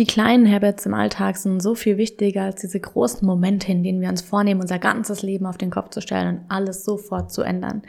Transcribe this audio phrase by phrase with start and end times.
[0.00, 4.00] Die kleinen Habits im Alltag sind so viel wichtiger als diese großen Momente, in denen
[4.00, 7.42] wir uns vornehmen, unser ganzes Leben auf den Kopf zu stellen und alles sofort zu
[7.42, 7.82] ändern.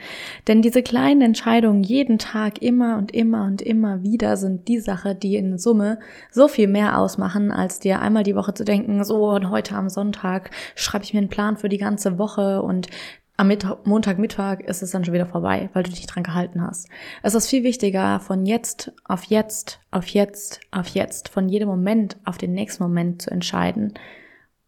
[0.46, 5.14] Denn diese kleinen Entscheidungen jeden Tag immer und immer und immer wieder sind die Sache,
[5.14, 9.30] die in Summe so viel mehr ausmachen, als dir einmal die Woche zu denken, so
[9.30, 12.88] und heute am Sonntag schreibe ich mir einen Plan für die ganze Woche und
[13.36, 16.88] am Mittag, Montagmittag ist es dann schon wieder vorbei, weil du dich dran gehalten hast.
[17.22, 22.16] Es ist viel wichtiger, von jetzt auf jetzt, auf jetzt, auf jetzt, von jedem Moment
[22.24, 23.94] auf den nächsten Moment zu entscheiden.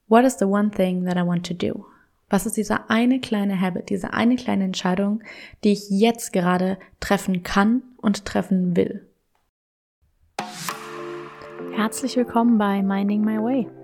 [0.08, 1.86] What is the one thing that I want to do?
[2.30, 5.22] Was ist dieser eine kleine Habit, diese eine kleine Entscheidung,
[5.62, 9.06] die ich jetzt gerade treffen kann und treffen will?
[11.76, 13.83] Herzlich willkommen bei Minding My Way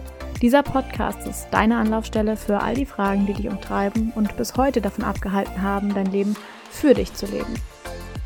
[0.41, 4.81] Dieser Podcast ist deine Anlaufstelle für all die Fragen, die dich umtreiben und bis heute
[4.81, 6.35] davon abgehalten haben, dein Leben
[6.71, 7.53] für dich zu leben.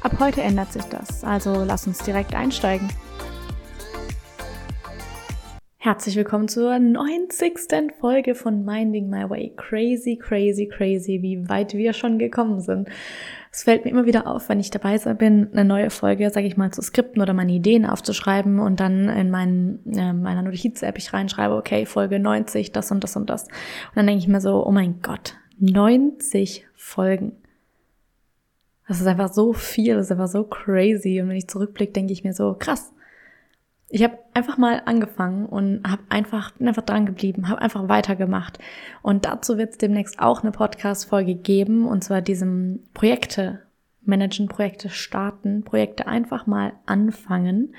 [0.02, 2.88] Ab heute ändert sich das, also lass uns direkt einsteigen.
[5.78, 7.94] Herzlich willkommen zur 90.
[8.00, 9.54] Folge von Minding My Way.
[9.58, 12.88] Crazy, crazy, crazy, wie weit wir schon gekommen sind.
[13.56, 16.58] Es fällt mir immer wieder auf, wenn ich dabei bin, eine neue Folge, sage ich
[16.58, 21.14] mal, zu skripten oder meine Ideen aufzuschreiben und dann in meinen, äh, meiner Notiz-App ich
[21.14, 23.44] reinschreibe, okay, Folge 90, das und das und das.
[23.44, 27.31] Und dann denke ich mir so, oh mein Gott, 90 Folgen.
[28.89, 31.22] Das ist einfach so viel, das ist einfach so crazy.
[31.22, 32.92] Und wenn ich zurückblicke, denke ich mir so, krass,
[33.89, 38.58] ich habe einfach mal angefangen und habe einfach bin einfach dran geblieben, habe einfach weitergemacht.
[39.02, 43.65] Und dazu wird es demnächst auch eine Podcast-Folge geben, und zwar diesem Projekte
[44.08, 47.74] managen, Projekte starten, Projekte einfach mal anfangen.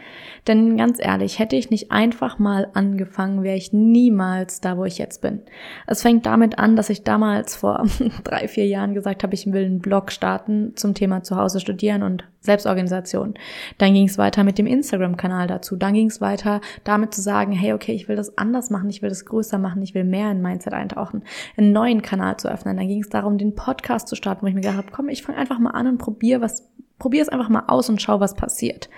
[0.47, 4.99] Denn ganz ehrlich, hätte ich nicht einfach mal angefangen, wäre ich niemals da, wo ich
[4.99, 5.43] jetzt bin.
[5.87, 7.85] Es fängt damit an, dass ich damals vor
[8.25, 12.25] drei, vier Jahren gesagt habe, ich will einen Blog starten zum Thema Zuhause studieren und
[12.41, 13.35] Selbstorganisation.
[13.79, 15.77] Dann ging es weiter mit dem Instagram-Kanal dazu.
[15.77, 19.03] Dann ging es weiter damit zu sagen, hey, okay, ich will das anders machen, ich
[19.03, 21.25] will das größer machen, ich will mehr in Mindset eintauchen,
[21.57, 22.77] einen neuen Kanal zu öffnen.
[22.77, 25.23] Dann ging es darum, den Podcast zu starten, wo ich mir gedacht habe, komm, ich
[25.23, 26.67] fange einfach mal an und probiere probier was,
[26.99, 28.89] probier es einfach mal aus und schau, was passiert.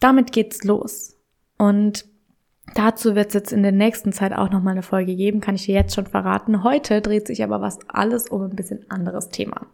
[0.00, 1.16] Damit geht's los.
[1.58, 2.06] Und
[2.74, 5.64] Dazu wird es jetzt in der nächsten Zeit auch nochmal eine Folge geben, kann ich
[5.64, 6.62] dir jetzt schon verraten.
[6.62, 9.66] Heute dreht sich aber was alles um ein bisschen anderes Thema.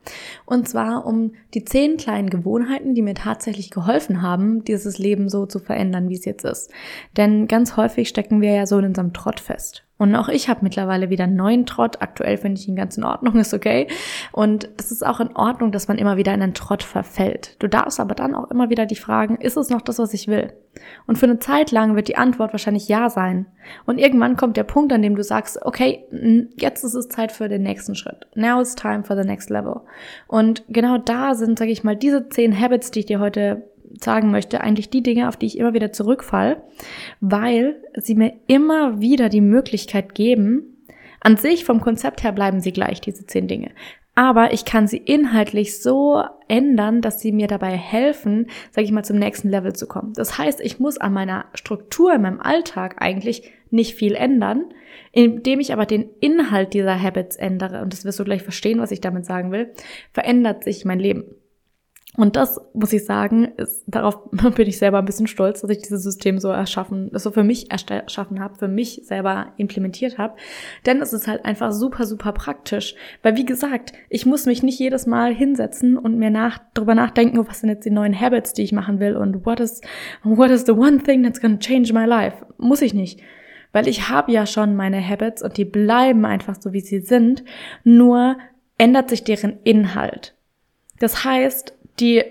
[0.46, 5.46] Und zwar um die zehn kleinen Gewohnheiten, die mir tatsächlich geholfen haben, dieses Leben so
[5.46, 6.70] zu verändern, wie es jetzt ist.
[7.16, 9.83] Denn ganz häufig stecken wir ja so in unserem Trott fest.
[9.96, 12.02] Und auch ich habe mittlerweile wieder einen neuen Trott.
[12.02, 13.86] Aktuell finde ich ihn ganz in Ordnung, ist okay.
[14.32, 17.56] Und es ist auch in Ordnung, dass man immer wieder in einen Trott verfällt.
[17.60, 20.26] Du darfst aber dann auch immer wieder die fragen, ist es noch das, was ich
[20.26, 20.52] will?
[21.06, 23.46] Und für eine Zeit lang wird die Antwort wahrscheinlich ja sein.
[23.86, 26.04] Und irgendwann kommt der Punkt, an dem du sagst, okay,
[26.56, 28.26] jetzt ist es Zeit für den nächsten Schritt.
[28.34, 29.82] Now it's time for the next level.
[30.26, 33.62] Und genau da sind, sage ich mal, diese zehn Habits, die ich dir heute
[34.00, 36.62] sagen möchte, eigentlich die Dinge, auf die ich immer wieder zurückfall,
[37.20, 40.74] weil sie mir immer wieder die Möglichkeit geben,
[41.20, 43.70] an sich vom Konzept her bleiben sie gleich, diese zehn Dinge.
[44.14, 49.04] Aber ich kann sie inhaltlich so ändern, dass sie mir dabei helfen, sage ich mal,
[49.04, 50.12] zum nächsten Level zu kommen.
[50.14, 54.66] Das heißt, ich muss an meiner Struktur in meinem Alltag eigentlich nicht viel ändern,
[55.10, 58.92] indem ich aber den Inhalt dieser Habits ändere, und das wirst du gleich verstehen, was
[58.92, 59.72] ich damit sagen will,
[60.12, 61.24] verändert sich mein Leben.
[62.16, 65.78] Und das, muss ich sagen, ist, darauf bin ich selber ein bisschen stolz, dass ich
[65.78, 70.34] dieses System so erschaffen, so für mich erschaffen habe, für mich selber implementiert habe.
[70.86, 72.94] Denn es ist halt einfach super, super praktisch.
[73.22, 77.44] Weil wie gesagt, ich muss mich nicht jedes Mal hinsetzen und mir nach, darüber nachdenken,
[77.48, 79.80] was sind jetzt die neuen Habits, die ich machen will und what is,
[80.22, 82.46] what is the one thing that's gonna change my life?
[82.58, 83.20] Muss ich nicht.
[83.72, 87.42] Weil ich habe ja schon meine Habits und die bleiben einfach so, wie sie sind.
[87.82, 88.36] Nur
[88.78, 90.36] ändert sich deren Inhalt.
[91.00, 92.22] Das heißt, die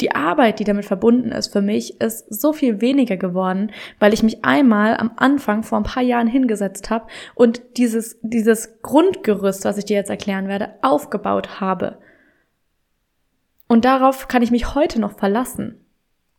[0.00, 4.22] die Arbeit, die damit verbunden ist für mich, ist so viel weniger geworden, weil ich
[4.22, 9.78] mich einmal am Anfang vor ein paar Jahren hingesetzt habe und dieses, dieses Grundgerüst, was
[9.78, 11.98] ich dir jetzt erklären werde, aufgebaut habe.
[13.68, 15.84] Und darauf kann ich mich heute noch verlassen.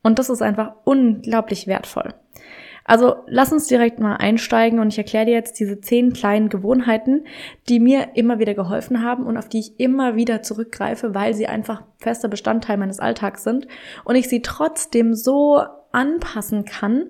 [0.04, 2.14] Und das ist einfach unglaublich wertvoll.
[2.84, 7.26] Also lass uns direkt mal einsteigen und ich erkläre dir jetzt diese zehn kleinen Gewohnheiten,
[7.70, 11.48] die mir immer wieder geholfen haben und auf die ich immer wieder zurückgreife, weil sie
[11.48, 13.68] einfach fester Bestandteil meines Alltags sind
[14.04, 15.62] und ich sie trotzdem so
[15.92, 17.08] anpassen kann,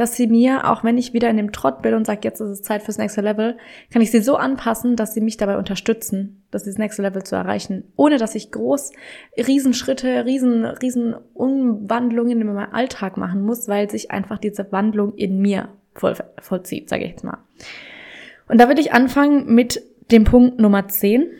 [0.00, 2.48] dass sie mir, auch wenn ich wieder in dem Trott bin und sage, jetzt ist
[2.48, 3.58] es Zeit fürs nächste Level,
[3.92, 7.84] kann ich sie so anpassen, dass sie mich dabei unterstützen, das nächste Level zu erreichen,
[7.96, 8.92] ohne dass ich groß
[9.36, 15.68] Riesenschritte, riesen, riesen in meinem Alltag machen muss, weil sich einfach diese Wandlung in mir
[15.94, 17.36] voll, vollzieht, sage ich jetzt mal.
[18.48, 21.30] Und da würde ich anfangen mit dem Punkt Nummer 10.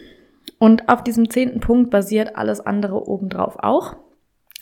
[0.58, 3.96] Und auf diesem zehnten Punkt basiert alles andere obendrauf auch.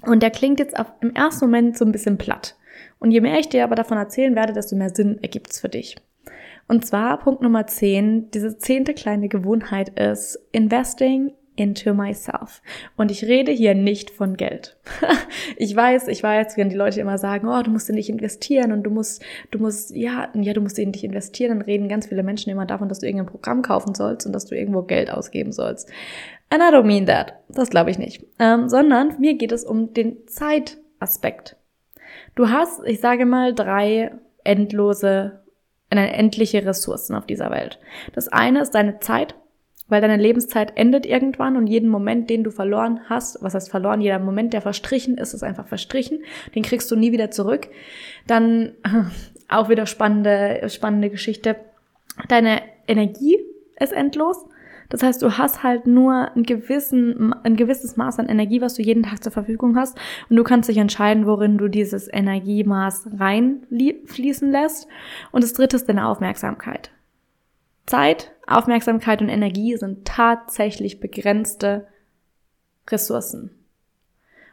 [0.02, 2.54] Und der klingt jetzt auf, im ersten Moment so ein bisschen platt.
[2.98, 5.68] Und je mehr ich dir aber davon erzählen werde, desto mehr Sinn ergibt es für
[5.68, 5.96] dich.
[6.66, 12.62] Und zwar Punkt Nummer 10, diese zehnte kleine Gewohnheit ist Investing into myself.
[12.96, 14.76] Und ich rede hier nicht von Geld.
[15.56, 18.70] ich weiß, ich weiß, wenn die Leute immer sagen, oh, du musst in dich investieren
[18.72, 22.06] und du musst, du musst, ja, ja, du musst in dich investieren, dann reden ganz
[22.06, 25.10] viele Menschen immer davon, dass du irgendein Programm kaufen sollst und dass du irgendwo Geld
[25.10, 25.90] ausgeben sollst.
[26.50, 27.34] And I don't mean that.
[27.48, 28.24] Das glaube ich nicht.
[28.38, 31.57] Ähm, sondern mir geht es um den Zeitaspekt.
[32.38, 34.12] Du hast, ich sage mal, drei
[34.44, 35.40] endlose,
[35.90, 37.80] eine endliche Ressourcen auf dieser Welt.
[38.12, 39.34] Das eine ist deine Zeit,
[39.88, 44.00] weil deine Lebenszeit endet irgendwann und jeden Moment, den du verloren hast, was heißt verloren,
[44.00, 46.22] jeder Moment, der verstrichen ist, ist einfach verstrichen,
[46.54, 47.70] den kriegst du nie wieder zurück.
[48.28, 48.74] Dann
[49.48, 51.56] auch wieder spannende, spannende Geschichte.
[52.28, 53.36] Deine Energie
[53.80, 54.44] ist endlos.
[54.88, 58.82] Das heißt, du hast halt nur ein, gewissen, ein gewisses Maß an Energie, was du
[58.82, 59.98] jeden Tag zur Verfügung hast.
[60.30, 64.88] Und du kannst dich entscheiden, worin du dieses Energiemaß reinfließen lässt.
[65.30, 66.90] Und das dritte ist deine Aufmerksamkeit.
[67.86, 71.86] Zeit, Aufmerksamkeit und Energie sind tatsächlich begrenzte
[72.88, 73.50] Ressourcen.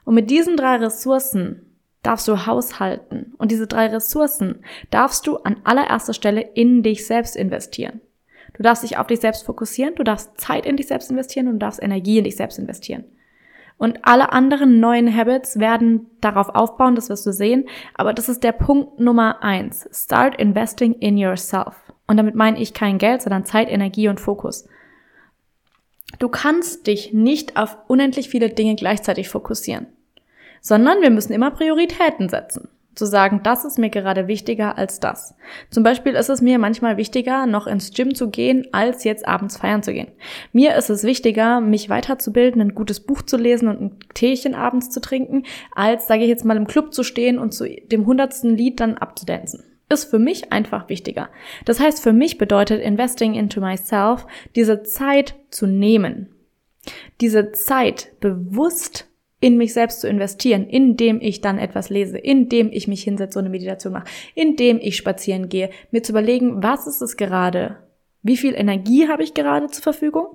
[0.04, 1.62] Und mit diesen drei Ressourcen
[2.04, 3.34] darfst du haushalten.
[3.38, 8.02] Und diese drei Ressourcen darfst du an allererster Stelle in dich selbst investieren.
[8.58, 11.54] Du darfst dich auf dich selbst fokussieren, du darfst Zeit in dich selbst investieren und
[11.54, 13.04] du darfst Energie in dich selbst investieren.
[13.78, 17.68] Und alle anderen neuen Habits werden darauf aufbauen, das wirst du sehen.
[17.94, 19.88] Aber das ist der Punkt Nummer eins.
[19.92, 21.76] Start investing in yourself.
[22.08, 24.68] Und damit meine ich kein Geld, sondern Zeit, Energie und Fokus.
[26.20, 29.88] Du kannst dich nicht auf unendlich viele Dinge gleichzeitig fokussieren,
[30.62, 32.70] sondern wir müssen immer Prioritäten setzen.
[32.96, 35.36] Zu sagen, das ist mir gerade wichtiger als das.
[35.70, 39.58] Zum Beispiel ist es mir manchmal wichtiger, noch ins Gym zu gehen, als jetzt abends
[39.58, 40.08] feiern zu gehen.
[40.54, 44.90] Mir ist es wichtiger, mich weiterzubilden, ein gutes Buch zu lesen und ein Teechen abends
[44.90, 45.44] zu trinken,
[45.76, 48.98] als, sage ich jetzt mal, im Club zu stehen und zu dem hundertsten Lied dann
[48.98, 51.30] abzudancen ist für mich einfach wichtiger.
[51.64, 54.26] Das heißt, für mich bedeutet Investing into myself,
[54.56, 56.36] diese Zeit zu nehmen.
[57.22, 59.08] Diese Zeit bewusst
[59.46, 63.46] in mich selbst zu investieren, indem ich dann etwas lese, indem ich mich hinsetze und
[63.46, 67.78] eine Meditation mache, indem ich spazieren gehe, mir zu überlegen, was ist es gerade?
[68.24, 70.26] Wie viel Energie habe ich gerade zur Verfügung?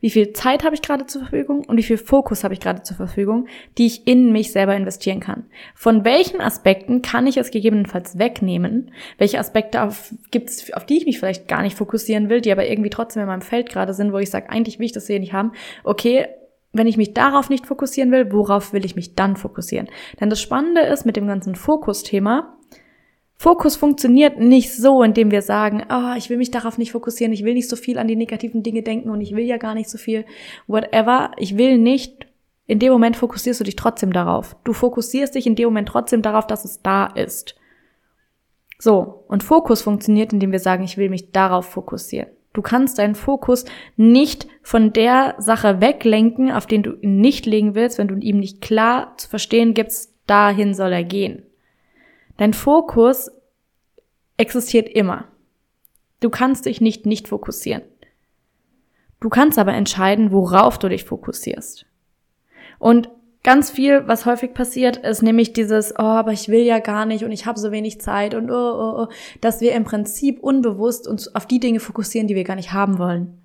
[0.00, 2.82] Wie viel Zeit habe ich gerade zur Verfügung und wie viel Fokus habe ich gerade
[2.82, 3.46] zur Verfügung,
[3.78, 5.44] die ich in mich selber investieren kann?
[5.76, 8.90] Von welchen Aspekten kann ich es gegebenenfalls wegnehmen?
[9.18, 9.88] Welche Aspekte
[10.32, 13.22] gibt es, auf die ich mich vielleicht gar nicht fokussieren will, die aber irgendwie trotzdem
[13.22, 15.52] in meinem Feld gerade sind, wo ich sage, eigentlich will ich das hier nicht haben.
[15.84, 16.26] Okay,
[16.72, 19.88] wenn ich mich darauf nicht fokussieren will, worauf will ich mich dann fokussieren?
[20.20, 22.56] Denn das Spannende ist mit dem ganzen Fokusthema,
[23.42, 27.44] Fokus funktioniert nicht so, indem wir sagen, oh, ich will mich darauf nicht fokussieren, ich
[27.44, 29.90] will nicht so viel an die negativen Dinge denken und ich will ja gar nicht
[29.90, 30.24] so viel,
[30.68, 31.32] whatever.
[31.38, 32.28] Ich will nicht.
[32.68, 34.54] In dem Moment fokussierst du dich trotzdem darauf.
[34.62, 37.56] Du fokussierst dich in dem Moment trotzdem darauf, dass es da ist.
[38.78, 39.24] So.
[39.26, 42.28] Und Fokus funktioniert, indem wir sagen, ich will mich darauf fokussieren.
[42.52, 43.64] Du kannst deinen Fokus
[43.96, 48.38] nicht von der Sache weglenken, auf den du ihn nicht legen willst, wenn du ihm
[48.38, 51.44] nicht klar zu verstehen gibst, dahin soll er gehen.
[52.36, 53.30] Dein Fokus
[54.36, 55.28] existiert immer.
[56.20, 57.82] Du kannst dich nicht nicht fokussieren.
[59.20, 61.86] Du kannst aber entscheiden, worauf du dich fokussierst.
[62.78, 63.08] Und
[63.42, 67.24] ganz viel, was häufig passiert, ist nämlich dieses, oh, aber ich will ja gar nicht
[67.24, 69.06] und ich habe so wenig Zeit und oh, oh, oh,
[69.40, 72.98] dass wir im Prinzip unbewusst uns auf die Dinge fokussieren, die wir gar nicht haben
[72.98, 73.38] wollen.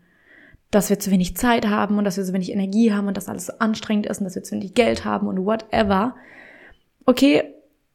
[0.69, 3.29] Dass wir zu wenig Zeit haben und dass wir so wenig Energie haben und dass
[3.29, 6.15] alles so anstrengend ist und dass wir zu wenig Geld haben und whatever.
[7.05, 7.43] Okay,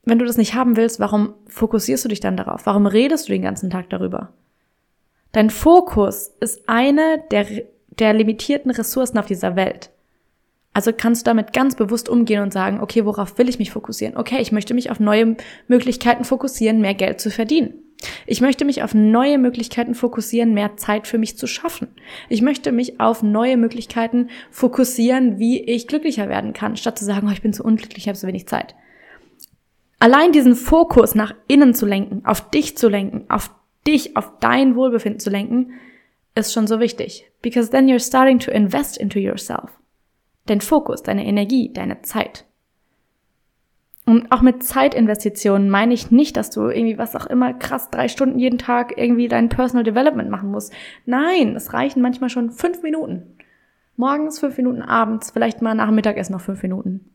[0.04, 2.66] wenn du das nicht haben willst, warum fokussierst du dich dann darauf?
[2.66, 4.32] Warum redest du den ganzen Tag darüber?
[5.30, 7.47] Dein Fokus ist eine der,
[7.90, 9.91] der limitierten Ressourcen auf dieser Welt.
[10.74, 14.16] Also kannst du damit ganz bewusst umgehen und sagen, okay, worauf will ich mich fokussieren?
[14.16, 15.36] Okay, ich möchte mich auf neue
[15.68, 17.74] Möglichkeiten fokussieren, mehr Geld zu verdienen.
[18.26, 21.88] Ich möchte mich auf neue Möglichkeiten fokussieren, mehr Zeit für mich zu schaffen.
[22.28, 27.28] Ich möchte mich auf neue Möglichkeiten fokussieren, wie ich glücklicher werden kann, statt zu sagen,
[27.28, 28.74] oh, ich bin zu unglücklich, ich habe so wenig Zeit.
[29.98, 33.50] Allein diesen Fokus nach innen zu lenken, auf dich zu lenken, auf
[33.86, 35.74] dich, auf dein Wohlbefinden zu lenken,
[36.34, 37.30] ist schon so wichtig.
[37.40, 39.70] Because then you're starting to invest into yourself.
[40.46, 42.44] Dein Fokus, deine Energie, deine Zeit.
[44.04, 48.08] Und auch mit Zeitinvestitionen meine ich nicht, dass du irgendwie was auch immer krass drei
[48.08, 50.72] Stunden jeden Tag irgendwie dein Personal Development machen musst.
[51.06, 53.37] Nein, es reichen manchmal schon fünf Minuten.
[53.96, 57.12] Morgens fünf Minuten, abends, vielleicht mal nach dem Mittagessen noch fünf Minuten.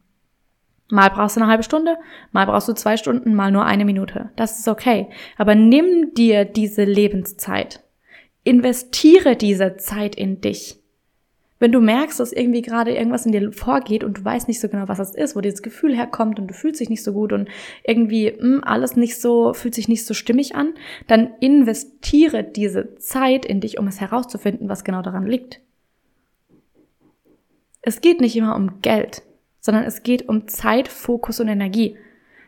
[0.90, 1.98] Mal brauchst du eine halbe Stunde,
[2.32, 4.30] mal brauchst du zwei Stunden, mal nur eine Minute.
[4.38, 5.10] Das ist okay.
[5.38, 7.84] Aber nimm dir diese Lebenszeit.
[8.46, 10.77] Investiere diese Zeit in dich.
[11.60, 14.70] Wenn du merkst, dass irgendwie gerade irgendwas in dir vorgeht und du weißt nicht so
[14.70, 17.34] genau, was das ist, wo dieses Gefühl herkommt und du fühlst dich nicht so gut
[17.34, 17.50] und
[17.84, 20.74] irgendwie mh, hm, alles nicht so, fühlt sich nicht so stimmig an,
[21.08, 25.60] dann investiere diese Zeit in dich, um es herauszufinden, was genau daran liegt.
[27.82, 29.24] Es geht nicht immer um Geld,
[29.60, 31.98] sondern es geht um Zeit, Fokus und Energie.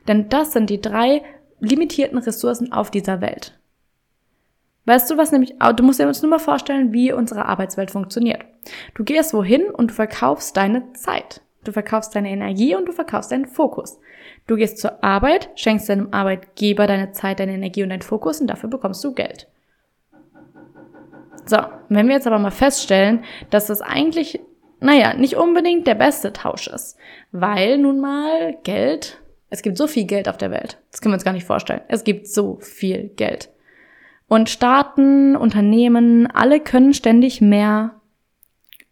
[0.07, 1.23] Denn das sind die drei
[1.59, 3.59] limitierten Ressourcen auf dieser Welt.
[4.85, 8.43] Weißt du, was nämlich, du musst dir uns nur mal vorstellen, wie unsere Arbeitswelt funktioniert.
[8.95, 11.41] Du gehst wohin und du verkaufst deine Zeit.
[11.63, 13.99] Du verkaufst deine Energie und du verkaufst deinen Fokus.
[14.47, 18.47] Du gehst zur Arbeit, schenkst deinem Arbeitgeber deine Zeit, deine Energie und deinen Fokus und
[18.47, 19.47] dafür bekommst du Geld.
[21.45, 21.57] So,
[21.89, 24.39] wenn wir jetzt aber mal feststellen, dass das eigentlich,
[24.79, 26.97] naja, nicht unbedingt der beste Tausch ist,
[27.31, 31.15] weil nun mal Geld, es gibt so viel Geld auf der Welt, das können wir
[31.15, 31.81] uns gar nicht vorstellen.
[31.87, 33.49] Es gibt so viel Geld.
[34.27, 37.98] Und Staaten, Unternehmen, alle können ständig mehr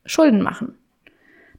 [0.08, 0.76] Schulden machen.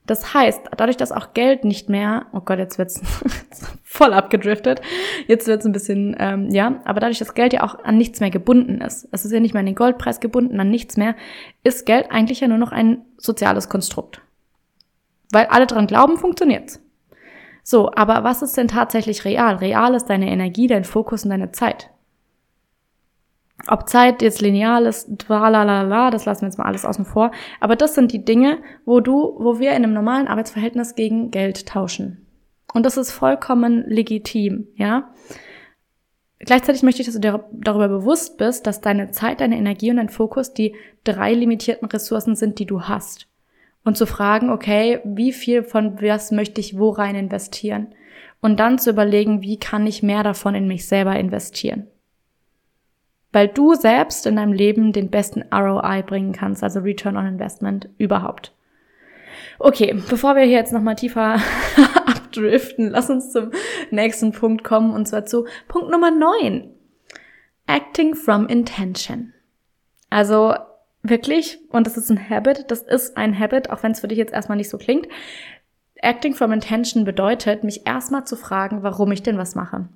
[0.08, 3.02] Das heißt, dadurch, dass auch Geld nicht mehr, oh Gott, jetzt wird's
[3.84, 4.80] voll abgedriftet,
[5.26, 8.30] jetzt wird's ein bisschen, ähm, ja, aber dadurch, dass Geld ja auch an nichts mehr
[8.30, 11.14] gebunden ist, es ist ja nicht mehr an den Goldpreis gebunden, an nichts mehr,
[11.62, 14.22] ist Geld eigentlich ja nur noch ein soziales Konstrukt.
[15.30, 16.80] Weil alle dran glauben, funktioniert's.
[17.62, 19.56] So, aber was ist denn tatsächlich real?
[19.56, 21.90] Real ist deine Energie, dein Fokus und deine Zeit.
[23.66, 27.32] Ob Zeit jetzt lineal ist, la, das lassen wir jetzt mal alles außen vor.
[27.60, 31.66] Aber das sind die Dinge, wo du, wo wir in einem normalen Arbeitsverhältnis gegen Geld
[31.66, 32.26] tauschen.
[32.72, 35.10] Und das ist vollkommen legitim, ja.
[36.40, 39.96] Gleichzeitig möchte ich, dass du dir darüber bewusst bist, dass deine Zeit, deine Energie und
[39.96, 43.26] dein Fokus die drei limitierten Ressourcen sind, die du hast.
[43.84, 47.88] Und zu fragen, okay, wie viel von was möchte ich wo rein investieren?
[48.40, 51.88] Und dann zu überlegen, wie kann ich mehr davon in mich selber investieren?
[53.32, 57.88] Weil du selbst in deinem Leben den besten ROI bringen kannst, also Return on Investment
[57.98, 58.52] überhaupt.
[59.58, 61.40] Okay, bevor wir hier jetzt nochmal tiefer
[62.06, 63.50] abdriften, lass uns zum
[63.90, 66.70] nächsten Punkt kommen und zwar zu Punkt Nummer 9.
[67.66, 69.34] Acting from Intention.
[70.10, 70.54] Also
[71.02, 74.18] wirklich, und das ist ein Habit, das ist ein Habit, auch wenn es für dich
[74.18, 75.06] jetzt erstmal nicht so klingt.
[75.96, 79.88] Acting from Intention bedeutet, mich erstmal zu fragen, warum ich denn was mache.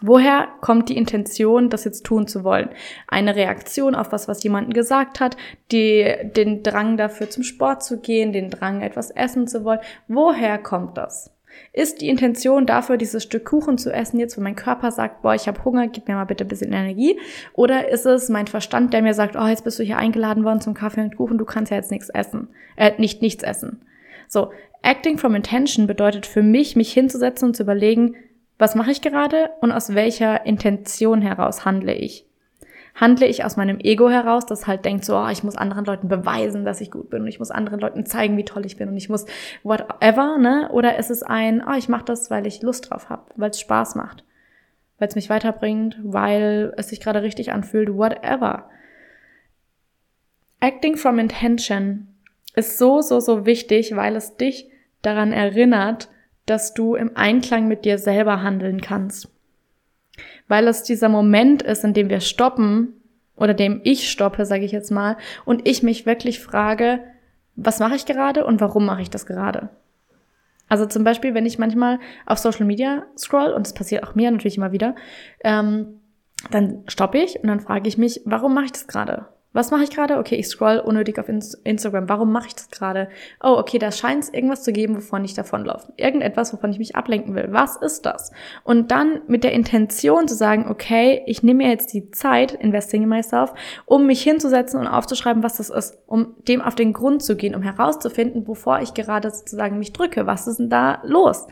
[0.00, 2.68] Woher kommt die Intention, das jetzt tun zu wollen?
[3.08, 5.36] Eine Reaktion auf was, was jemanden gesagt hat,
[5.72, 9.80] die, den Drang dafür zum Sport zu gehen, den Drang etwas essen zu wollen.
[10.06, 11.32] Woher kommt das?
[11.72, 15.34] Ist die Intention dafür, dieses Stück Kuchen zu essen, jetzt, wo mein Körper sagt, boah,
[15.34, 17.18] ich habe Hunger, gib mir mal bitte ein bisschen Energie?
[17.54, 20.60] Oder ist es mein Verstand, der mir sagt, oh, jetzt bist du hier eingeladen worden
[20.60, 23.80] zum Kaffee und Kuchen, du kannst ja jetzt nichts essen, äh, nicht nichts essen.
[24.28, 24.50] So,
[24.82, 28.14] Acting from Intention bedeutet für mich, mich hinzusetzen und zu überlegen,
[28.58, 32.24] was mache ich gerade und aus welcher Intention heraus handle ich?
[32.94, 36.08] Handle ich aus meinem Ego heraus, das halt denkt so, oh, ich muss anderen Leuten
[36.08, 38.88] beweisen, dass ich gut bin und ich muss anderen Leuten zeigen, wie toll ich bin
[38.88, 39.26] und ich muss
[39.62, 40.70] whatever, ne?
[40.72, 43.60] Oder ist es ein, oh, ich mache das, weil ich Lust drauf habe, weil es
[43.60, 44.24] Spaß macht,
[44.98, 48.70] weil es mich weiterbringt, weil es sich gerade richtig anfühlt, whatever.
[50.60, 52.08] Acting from intention
[52.54, 54.70] ist so, so, so wichtig, weil es dich
[55.02, 56.08] daran erinnert,
[56.46, 59.28] dass du im Einklang mit dir selber handeln kannst.
[60.48, 62.94] Weil es dieser Moment ist, in dem wir stoppen
[63.36, 67.00] oder dem ich stoppe, sage ich jetzt mal, und ich mich wirklich frage,
[67.56, 69.70] was mache ich gerade und warum mache ich das gerade?
[70.68, 74.30] Also zum Beispiel, wenn ich manchmal auf Social Media scroll, und das passiert auch mir
[74.30, 74.94] natürlich immer wieder,
[75.44, 76.00] ähm,
[76.50, 79.26] dann stoppe ich und dann frage ich mich, warum mache ich das gerade?
[79.56, 80.18] Was mache ich gerade?
[80.18, 82.10] Okay, ich scroll unnötig auf Instagram.
[82.10, 83.08] Warum mache ich das gerade?
[83.42, 85.94] Oh, okay, da scheint es irgendwas zu geben, wovon ich davonlaufe.
[85.96, 87.48] Irgendetwas, wovon ich mich ablenken will.
[87.50, 88.32] Was ist das?
[88.64, 93.04] Und dann mit der Intention zu sagen, okay, ich nehme mir jetzt die Zeit, investing
[93.04, 93.54] in myself,
[93.86, 97.54] um mich hinzusetzen und aufzuschreiben, was das ist, um dem auf den Grund zu gehen,
[97.54, 100.26] um herauszufinden, wovor ich gerade sozusagen mich drücke.
[100.26, 101.46] Was ist denn da los?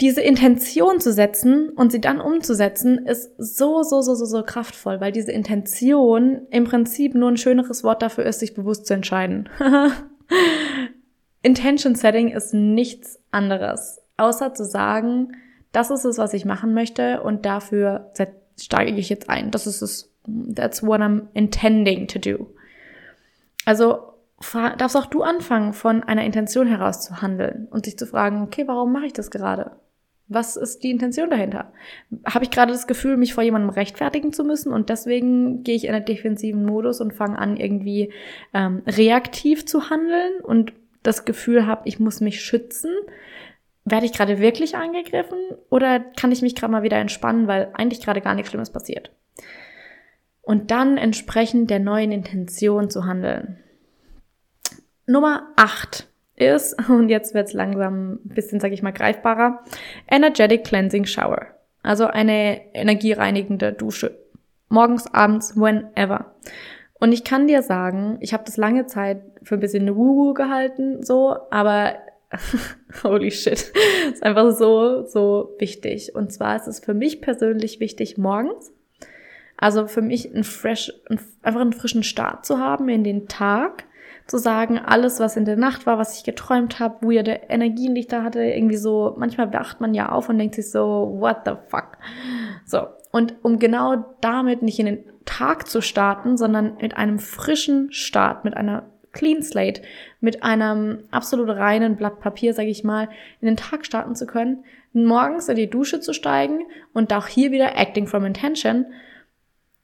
[0.00, 5.00] Diese Intention zu setzen und sie dann umzusetzen, ist so, so, so, so, so kraftvoll,
[5.00, 9.48] weil diese Intention im Prinzip nur ein schöneres Wort dafür ist, sich bewusst zu entscheiden.
[11.42, 15.32] Intention Setting ist nichts anderes, außer zu sagen,
[15.72, 18.12] das ist es, was ich machen möchte und dafür
[18.58, 19.50] steige ich jetzt ein.
[19.50, 20.12] Das ist es.
[20.54, 22.54] That's what I'm intending to do.
[23.64, 24.10] Also
[24.76, 28.66] darfst auch du anfangen, von einer Intention heraus zu handeln und sich zu fragen, okay,
[28.66, 29.72] warum mache ich das gerade?
[30.32, 31.72] Was ist die Intention dahinter?
[32.24, 35.86] Habe ich gerade das Gefühl, mich vor jemandem rechtfertigen zu müssen und deswegen gehe ich
[35.86, 38.12] in einen defensiven Modus und fange an, irgendwie
[38.54, 40.72] ähm, reaktiv zu handeln und
[41.02, 42.92] das Gefühl habe, ich muss mich schützen?
[43.84, 48.00] Werde ich gerade wirklich angegriffen oder kann ich mich gerade mal wieder entspannen, weil eigentlich
[48.00, 49.10] gerade gar nichts Schlimmes passiert?
[50.42, 53.58] Und dann entsprechend der neuen Intention zu handeln.
[55.06, 56.09] Nummer 8
[56.40, 59.62] ist, und jetzt wird es langsam ein bisschen, sag ich mal, greifbarer,
[60.10, 61.46] Energetic Cleansing Shower.
[61.82, 64.18] Also eine energiereinigende Dusche.
[64.68, 66.34] Morgens, abends, whenever.
[67.00, 71.02] Und ich kann dir sagen, ich habe das lange Zeit für ein bisschen Woo-Woo gehalten,
[71.02, 71.94] so, aber
[73.02, 73.72] holy shit,
[74.12, 76.14] ist einfach so, so wichtig.
[76.14, 78.72] Und zwar ist es für mich persönlich wichtig morgens.
[79.56, 80.92] Also für mich ein fresh,
[81.42, 83.84] einfach einen frischen Start zu haben in den Tag
[84.30, 88.02] zu sagen, alles, was in der Nacht war, was ich geträumt habe, weirde Energien, die
[88.02, 91.38] ich da hatte, irgendwie so, manchmal wacht man ja auf und denkt sich so, what
[91.44, 91.98] the fuck?
[92.64, 92.86] So.
[93.10, 98.44] Und um genau damit nicht in den Tag zu starten, sondern mit einem frischen Start,
[98.44, 99.82] mit einer Clean Slate,
[100.20, 103.08] mit einem absolut reinen Blatt Papier, sage ich mal,
[103.40, 106.60] in den Tag starten zu können, morgens in die Dusche zu steigen
[106.92, 108.86] und auch hier wieder Acting from Intention,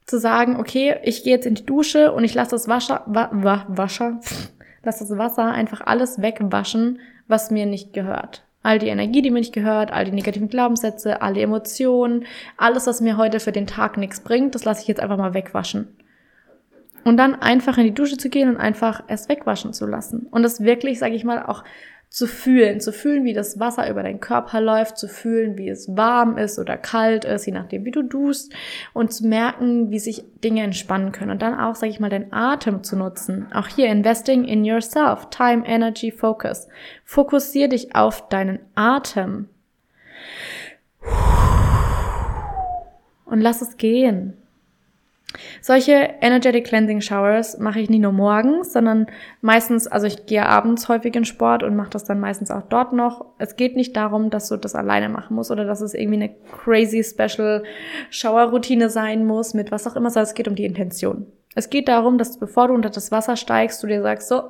[0.07, 3.29] zu sagen, okay, ich gehe jetzt in die Dusche und ich lasse das Wasser, wa,
[3.33, 4.21] wa, Wasser,
[4.83, 8.45] lasse das Wasser einfach alles wegwaschen, was mir nicht gehört.
[8.63, 12.25] All die Energie, die mir nicht gehört, all die negativen Glaubenssätze, alle Emotionen,
[12.57, 15.35] alles, was mir heute für den Tag nichts bringt, das lasse ich jetzt einfach mal
[15.35, 15.97] wegwaschen.
[17.05, 20.27] Und dann einfach in die Dusche zu gehen und einfach es wegwaschen zu lassen.
[20.33, 21.63] Und das wirklich, sage ich mal, auch
[22.09, 25.97] zu fühlen, zu fühlen, wie das Wasser über deinen Körper läuft, zu fühlen, wie es
[25.97, 28.53] warm ist oder kalt ist, je nachdem, wie du duschst
[28.95, 32.33] und zu merken, wie sich Dinge entspannen können und dann auch, sage ich mal, deinen
[32.33, 33.47] Atem zu nutzen.
[33.53, 36.69] Auch hier investing in yourself, time, energy, focus.
[37.05, 39.49] Fokussier dich auf deinen Atem
[43.27, 44.35] und lass es gehen.
[45.61, 49.07] Solche Energetic Cleansing Showers mache ich nicht nur morgens, sondern
[49.41, 52.93] meistens, also ich gehe abends häufig in Sport und mache das dann meistens auch dort
[52.93, 53.27] noch.
[53.39, 56.35] Es geht nicht darum, dass du das alleine machen musst oder dass es irgendwie eine
[56.65, 57.65] crazy special
[58.11, 61.27] Shower-Routine sein muss mit was auch immer, sondern es geht um die Intention.
[61.55, 64.43] Es geht darum, dass bevor du unter das Wasser steigst, du dir sagst, so,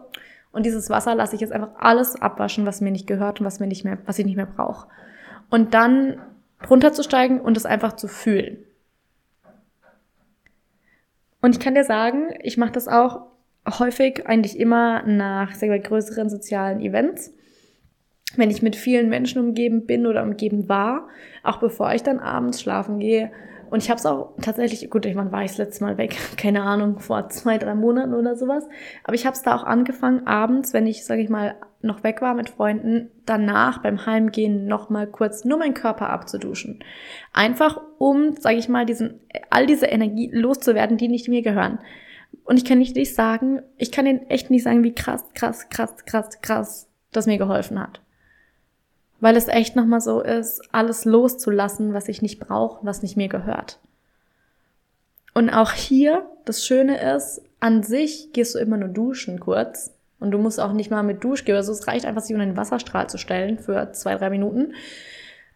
[0.52, 3.60] und dieses Wasser lasse ich jetzt einfach alles abwaschen, was mir nicht gehört und was
[3.60, 4.88] mir nicht mehr, was ich nicht mehr brauche.
[5.50, 6.18] Und dann
[6.70, 8.58] runterzusteigen und es einfach zu fühlen.
[11.46, 13.20] Und ich kann dir sagen, ich mache das auch
[13.78, 17.32] häufig eigentlich immer nach mal, größeren sozialen Events.
[18.34, 21.06] Wenn ich mit vielen Menschen umgeben bin oder umgeben war,
[21.44, 23.30] auch bevor ich dann abends schlafen gehe,
[23.70, 26.16] und ich habe es auch tatsächlich, gut, ich wann war ich das letzte Mal weg?
[26.36, 28.66] Keine Ahnung, vor zwei, drei Monaten oder sowas.
[29.04, 32.22] Aber ich habe es da auch angefangen, abends, wenn ich, sage ich mal, noch weg
[32.22, 36.80] war mit Freunden, danach beim Heimgehen nochmal kurz nur meinen Körper abzuduschen.
[37.32, 41.78] Einfach um, sage ich mal, diesen, all diese Energie loszuwerden, die nicht mir gehören.
[42.44, 45.68] Und ich kann nicht, nicht sagen, ich kann Ihnen echt nicht sagen, wie krass, krass,
[45.68, 48.00] krass, krass, krass das mir geholfen hat
[49.20, 53.28] weil es echt nochmal so ist, alles loszulassen, was ich nicht brauche, was nicht mir
[53.28, 53.78] gehört.
[55.34, 59.92] Und auch hier, das Schöne ist, an sich gehst du immer nur duschen kurz.
[60.18, 62.56] Und du musst auch nicht mal mit Duschgel, also es reicht einfach, sich unter den
[62.56, 64.72] Wasserstrahl zu stellen für zwei, drei Minuten.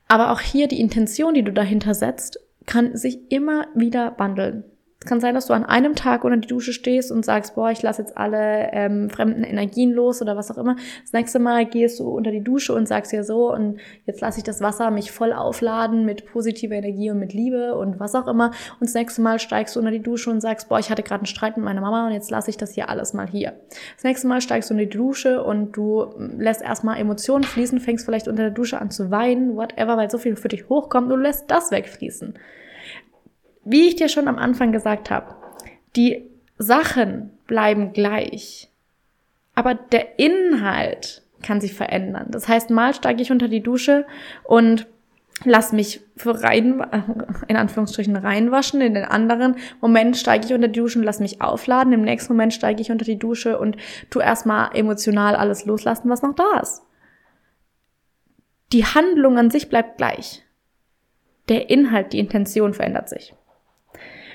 [0.09, 4.65] Aber auch hier die Intention, die du dahinter setzt, kann sich immer wieder wandeln.
[5.03, 7.71] Es kann sein, dass du an einem Tag unter die Dusche stehst und sagst, boah,
[7.71, 10.77] ich lasse jetzt alle ähm, fremden Energien los oder was auch immer.
[11.01, 14.37] Das nächste Mal gehst du unter die Dusche und sagst dir so, und jetzt lasse
[14.37, 18.29] ich das Wasser mich voll aufladen mit positiver Energie und mit Liebe und was auch
[18.29, 18.49] immer.
[18.79, 21.21] Und das nächste Mal steigst du unter die Dusche und sagst, boah, ich hatte gerade
[21.21, 23.55] einen Streit mit meiner Mama und jetzt lasse ich das hier alles mal hier.
[23.95, 28.05] Das nächste Mal steigst du unter die Dusche und du lässt erstmal Emotionen fließen, fängst
[28.05, 31.17] vielleicht unter der Dusche an zu weinen, whatever, weil so viel für dich hochkommt, du
[31.17, 32.35] lässt das wegfließen.
[33.65, 35.35] Wie ich dir schon am Anfang gesagt habe,
[35.97, 36.25] die
[36.59, 38.69] Sachen bleiben gleich,
[39.55, 42.27] aber der Inhalt kann sich verändern.
[42.31, 44.07] Das heißt, mal steige ich unter die Dusche
[44.45, 44.87] und
[45.45, 46.85] lass mich für rein,
[47.49, 48.81] in Anführungsstrichen reinwaschen.
[48.81, 51.93] In den anderen Moment steige ich unter die Dusche und lass mich aufladen.
[51.93, 53.77] Im nächsten Moment steige ich unter die Dusche und
[54.11, 56.83] tu erstmal emotional alles loslassen, was noch da ist.
[58.73, 60.45] Die Handlung an sich bleibt gleich.
[61.49, 63.35] Der Inhalt, die Intention verändert sich.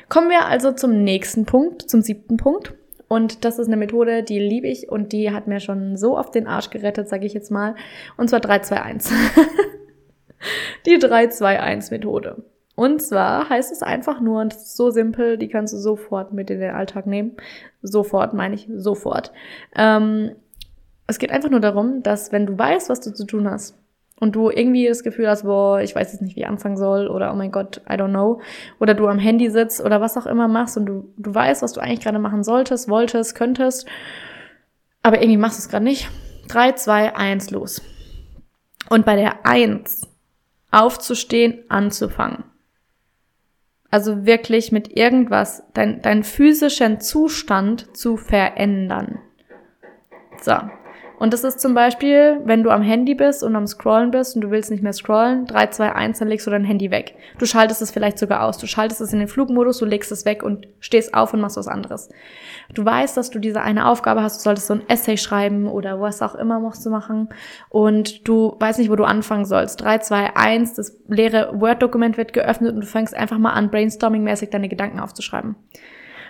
[0.10, 2.74] Kommen wir also zum nächsten Punkt, zum siebten Punkt.
[3.08, 6.32] Und das ist eine Methode, die liebe ich und die hat mir schon so auf
[6.32, 7.76] den Arsch gerettet, sage ich jetzt mal.
[8.18, 9.16] Und zwar 321.
[10.86, 12.44] die 321 Methode.
[12.76, 16.34] Und zwar heißt es einfach nur, und das ist so simpel, die kannst du sofort
[16.34, 17.38] mit in den Alltag nehmen.
[17.82, 19.32] Sofort, meine ich, sofort.
[19.76, 20.32] Ähm,
[21.08, 23.78] es geht einfach nur darum, dass wenn du weißt, was du zu tun hast,
[24.20, 27.08] und du irgendwie das Gefühl hast, boah, ich weiß jetzt nicht, wie ich anfangen soll
[27.08, 28.42] oder oh mein Gott, I don't know,
[28.80, 31.74] oder du am Handy sitzt oder was auch immer machst und du, du weißt, was
[31.74, 33.88] du eigentlich gerade machen solltest, wolltest, könntest,
[35.04, 36.10] aber irgendwie machst du es gerade nicht.
[36.48, 37.82] Drei, zwei, eins, los.
[38.90, 40.08] Und bei der Eins
[40.72, 42.44] aufzustehen, anzufangen.
[43.92, 49.20] Also wirklich mit irgendwas, dein, deinen physischen Zustand zu verändern.
[50.42, 50.54] So,
[51.26, 54.42] und das ist zum Beispiel, wenn du am Handy bist und am Scrollen bist und
[54.42, 57.16] du willst nicht mehr scrollen, 3, 2, 1, dann legst du dein Handy weg.
[57.40, 58.60] Du schaltest es vielleicht sogar aus.
[58.60, 61.58] Du schaltest es in den Flugmodus, du legst es weg und stehst auf und machst
[61.58, 62.10] was anderes.
[62.76, 66.00] Du weißt, dass du diese eine Aufgabe hast, du solltest so ein Essay schreiben oder
[66.00, 67.30] was auch immer musst du machen
[67.70, 69.82] und du weißt nicht, wo du anfangen sollst.
[69.82, 74.52] 3, 2, 1, das leere Word-Dokument wird geöffnet und du fängst einfach mal an, brainstorming-mäßig
[74.52, 75.56] deine Gedanken aufzuschreiben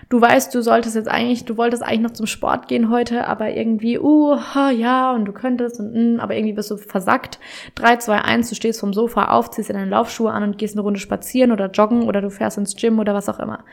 [0.10, 3.52] du weißt, du solltest jetzt eigentlich, du wolltest eigentlich noch zum Sport gehen heute, aber
[3.52, 4.38] irgendwie, uh,
[4.76, 7.40] ja, und du könntest und, mm, aber irgendwie bist du versackt.
[7.76, 10.76] 3, 2, 1, du stehst vom Sofa auf, ziehst dir deine Laufschuhe an und gehst
[10.76, 13.64] eine Runde spazieren oder joggen oder du fährst ins Gym oder was auch immer.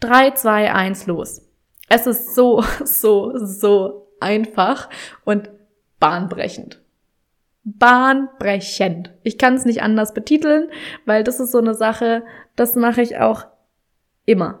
[0.00, 1.42] 3, 2, 1, los.
[1.88, 4.88] Es ist so, so, so einfach
[5.24, 5.50] und
[6.00, 6.80] bahnbrechend.
[7.64, 9.12] Bahnbrechend.
[9.22, 10.68] Ich kann es nicht anders betiteln,
[11.06, 12.24] weil das ist so eine Sache,
[12.56, 13.46] das mache ich auch
[14.24, 14.60] immer.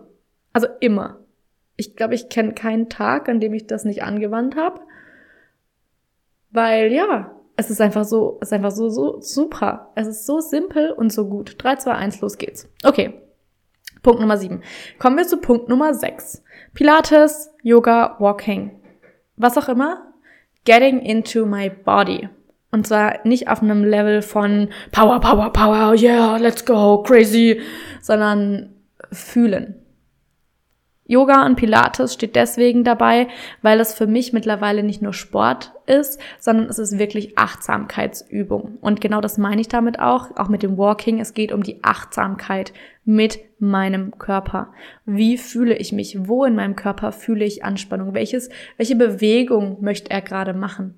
[0.52, 1.21] Also immer.
[1.76, 4.80] Ich glaube, ich kenne keinen Tag, an dem ich das nicht angewandt habe.
[6.50, 9.92] Weil ja, es ist einfach so, es ist einfach so, so super.
[9.94, 11.56] Es ist so simpel und so gut.
[11.58, 12.68] 3, 2, 1, los geht's.
[12.84, 13.14] Okay.
[14.02, 14.62] Punkt Nummer 7.
[14.98, 16.42] Kommen wir zu Punkt Nummer 6.
[16.74, 18.72] Pilates, Yoga, Walking.
[19.36, 20.12] Was auch immer.
[20.64, 22.28] Getting into my body.
[22.72, 27.60] Und zwar nicht auf einem Level von Power, Power, Power, yeah, let's go, crazy,
[28.00, 28.74] sondern
[29.12, 29.81] fühlen.
[31.04, 33.26] Yoga und Pilates steht deswegen dabei,
[33.60, 38.78] weil es für mich mittlerweile nicht nur Sport ist, sondern es ist wirklich Achtsamkeitsübung.
[38.80, 41.18] Und genau das meine ich damit auch, auch mit dem Walking.
[41.18, 42.72] Es geht um die Achtsamkeit
[43.04, 44.72] mit meinem Körper.
[45.04, 46.16] Wie fühle ich mich?
[46.28, 48.14] Wo in meinem Körper fühle ich Anspannung?
[48.14, 50.94] Welches, welche Bewegung möchte er gerade machen?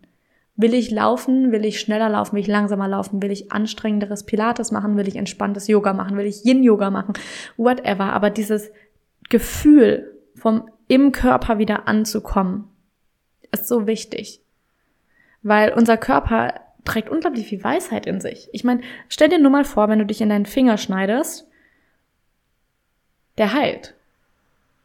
[0.57, 1.51] Will ich laufen?
[1.51, 2.35] Will ich schneller laufen?
[2.35, 3.21] Will ich langsamer laufen?
[3.21, 4.97] Will ich anstrengenderes Pilates machen?
[4.97, 6.17] Will ich entspanntes Yoga machen?
[6.17, 7.15] Will ich Yin-Yoga machen?
[7.57, 8.13] Whatever.
[8.13, 8.71] Aber dieses
[9.31, 12.69] Gefühl vom im Körper wieder anzukommen,
[13.51, 14.43] ist so wichtig.
[15.43, 18.49] Weil unser Körper trägt unglaublich viel Weisheit in sich.
[18.53, 21.49] Ich meine, stell dir nur mal vor, wenn du dich in deinen Finger schneidest,
[23.39, 23.95] der heilt.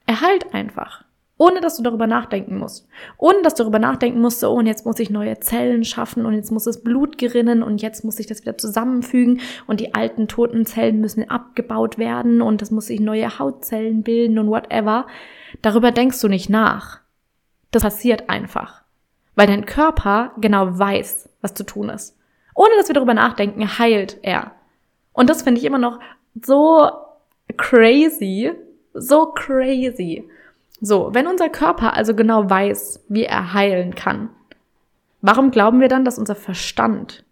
[0.06, 1.04] Er heilt einfach
[1.40, 2.86] ohne dass du darüber nachdenken musst.
[3.18, 6.34] Ohne dass du darüber nachdenken musst, so, und jetzt muss ich neue Zellen schaffen und
[6.34, 10.28] jetzt muss das Blut gerinnen und jetzt muss ich das wieder zusammenfügen und die alten
[10.28, 15.08] toten Zellen müssen abgebaut werden und das muss sich neue Hautzellen bilden und whatever.
[15.62, 17.00] Darüber denkst du nicht nach.
[17.72, 18.82] Das passiert einfach.
[19.36, 22.18] Weil dein Körper genau weiß, was zu tun ist.
[22.54, 24.52] Ohne dass wir darüber nachdenken, heilt er.
[25.14, 26.02] Und das finde ich immer noch
[26.44, 26.90] so
[27.56, 28.52] crazy,
[28.94, 30.28] so crazy.
[30.82, 34.30] So, wenn unser Körper also genau weiß, wie er heilen kann,
[35.22, 37.26] warum glauben wir dann, dass unser Verstand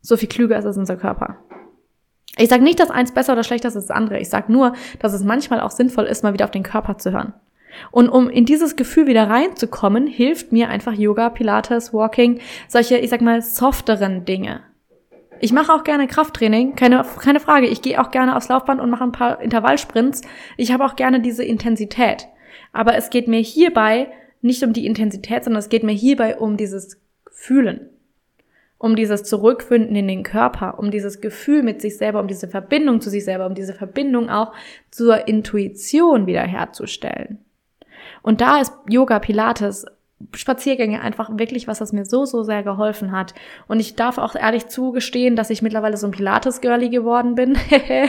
[0.00, 1.38] so viel klüger ist als unser Körper?
[2.38, 4.20] Ich sage nicht, dass eins besser oder schlechter ist als das andere.
[4.20, 7.12] Ich sage nur, dass es manchmal auch sinnvoll ist, mal wieder auf den Körper zu
[7.12, 7.32] hören.
[7.90, 13.10] Und um in dieses Gefühl wieder reinzukommen, hilft mir einfach Yoga, Pilates, Walking, solche, ich
[13.10, 14.60] sag mal, softeren Dinge.
[15.40, 17.66] Ich mache auch gerne Krafttraining, keine, keine Frage.
[17.66, 20.22] Ich gehe auch gerne aufs Laufband und mache ein paar Intervallsprints.
[20.56, 22.28] Ich habe auch gerne diese Intensität.
[22.72, 24.08] Aber es geht mir hierbei
[24.42, 27.90] nicht um die Intensität, sondern es geht mir hierbei um dieses Fühlen.
[28.78, 33.00] Um dieses Zurückfinden in den Körper, um dieses Gefühl mit sich selber, um diese Verbindung
[33.00, 34.52] zu sich selber, um diese Verbindung auch
[34.90, 37.38] zur Intuition wiederherzustellen.
[38.22, 39.86] Und da ist Yoga Pilates
[40.34, 43.34] Spaziergänge einfach wirklich was, das mir so, so sehr geholfen hat.
[43.68, 47.58] Und ich darf auch ehrlich zugestehen, dass ich mittlerweile so ein Pilates-Girlie geworden bin.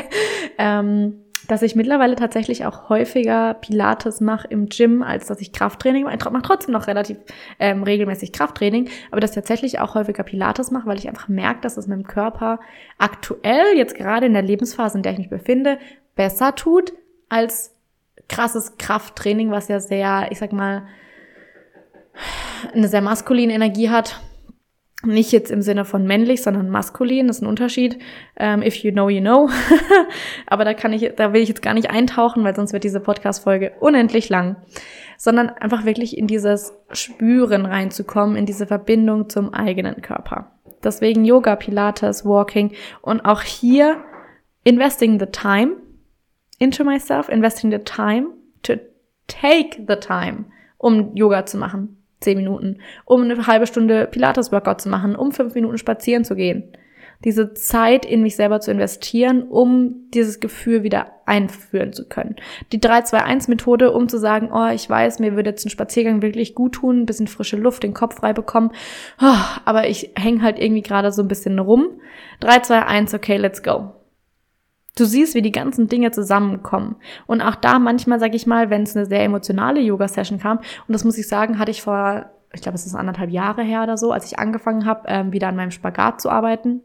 [0.57, 6.03] ähm, dass ich mittlerweile tatsächlich auch häufiger Pilates mache im Gym, als dass ich Krafttraining
[6.03, 6.17] mache.
[6.17, 7.17] Ich mache trotzdem noch relativ
[7.59, 11.61] ähm, regelmäßig Krafttraining, aber dass ich tatsächlich auch häufiger Pilates mache, weil ich einfach merke,
[11.61, 12.59] dass es meinem Körper
[12.97, 15.77] aktuell, jetzt gerade in der Lebensphase, in der ich mich befinde,
[16.15, 16.93] besser tut
[17.29, 17.73] als
[18.27, 20.87] krasses Krafttraining, was ja sehr, ich sag mal,
[22.73, 24.19] eine sehr maskuline Energie hat.
[25.03, 27.95] Nicht jetzt im Sinne von männlich, sondern maskulin, das ist ein Unterschied.
[27.95, 28.01] Um,
[28.37, 29.47] ähm, if you know, you know.
[30.47, 32.99] Aber da kann ich, da will ich jetzt gar nicht eintauchen, weil sonst wird diese
[32.99, 34.55] Podcast-Folge unendlich lang.
[35.19, 40.51] Sondern einfach wirklich in dieses Spüren reinzukommen, in diese Verbindung zum eigenen Körper.
[40.83, 44.03] Deswegen Yoga, Pilates, Walking und auch hier
[44.63, 45.77] investing the time
[46.57, 48.29] into myself, investing the time
[48.63, 48.73] to
[49.27, 50.45] take the time,
[50.77, 55.55] um Yoga zu machen zehn Minuten, um eine halbe Stunde Pilates-Workout zu machen, um fünf
[55.55, 56.71] Minuten spazieren zu gehen.
[57.25, 62.35] Diese Zeit in mich selber zu investieren, um dieses Gefühl wieder einführen zu können.
[62.71, 66.73] Die 3-2-1-Methode, um zu sagen, oh, ich weiß, mir würde jetzt ein Spaziergang wirklich gut
[66.73, 68.71] tun, ein bisschen frische Luft, den Kopf frei bekommen,
[69.19, 71.99] oh, aber ich hänge halt irgendwie gerade so ein bisschen rum.
[72.41, 73.96] 3-2-1, okay, let's go.
[74.97, 76.95] Du siehst, wie die ganzen Dinge zusammenkommen.
[77.27, 80.93] Und auch da manchmal, sag ich mal, wenn es eine sehr emotionale Yoga-Session kam, und
[80.93, 83.97] das muss ich sagen, hatte ich vor, ich glaube, es ist anderthalb Jahre her oder
[83.97, 86.81] so, als ich angefangen habe, ähm, wieder an meinem Spagat zu arbeiten.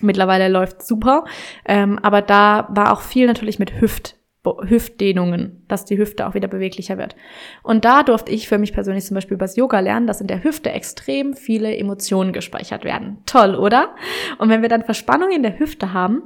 [0.00, 1.24] Mittlerweile läuft super,
[1.64, 6.48] ähm, aber da war auch viel natürlich mit Hüft, Hüftdehnungen, dass die Hüfte auch wieder
[6.48, 7.16] beweglicher wird.
[7.62, 10.44] Und da durfte ich für mich persönlich zum Beispiel übers Yoga lernen, dass in der
[10.44, 13.18] Hüfte extrem viele Emotionen gespeichert werden.
[13.26, 13.94] Toll, oder?
[14.38, 16.22] Und wenn wir dann Verspannung in der Hüfte haben,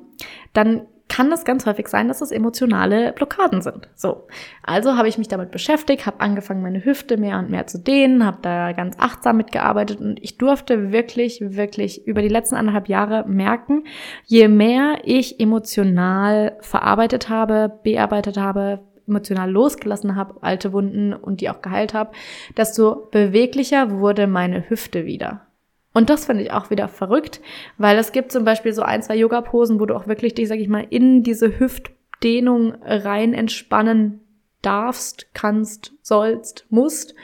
[0.53, 3.87] dann kann das ganz häufig sein, dass es emotionale Blockaden sind.
[3.95, 4.27] So,
[4.63, 8.25] also habe ich mich damit beschäftigt, habe angefangen, meine Hüfte mehr und mehr zu dehnen,
[8.25, 13.29] habe da ganz achtsam mitgearbeitet und ich durfte wirklich, wirklich über die letzten anderthalb Jahre
[13.29, 13.85] merken,
[14.25, 21.51] je mehr ich emotional verarbeitet habe, bearbeitet habe, emotional losgelassen habe, alte Wunden und die
[21.51, 22.13] auch geheilt habe,
[22.57, 25.47] desto beweglicher wurde meine Hüfte wieder.
[25.93, 27.41] Und das finde ich auch wieder verrückt,
[27.79, 30.59] weil es gibt zum Beispiel so ein, zwei Yoga-Posen, wo du auch wirklich dich, sag
[30.59, 34.21] ich mal, in diese Hüftdehnung rein entspannen
[34.63, 37.15] darfst, kannst, sollst, musst.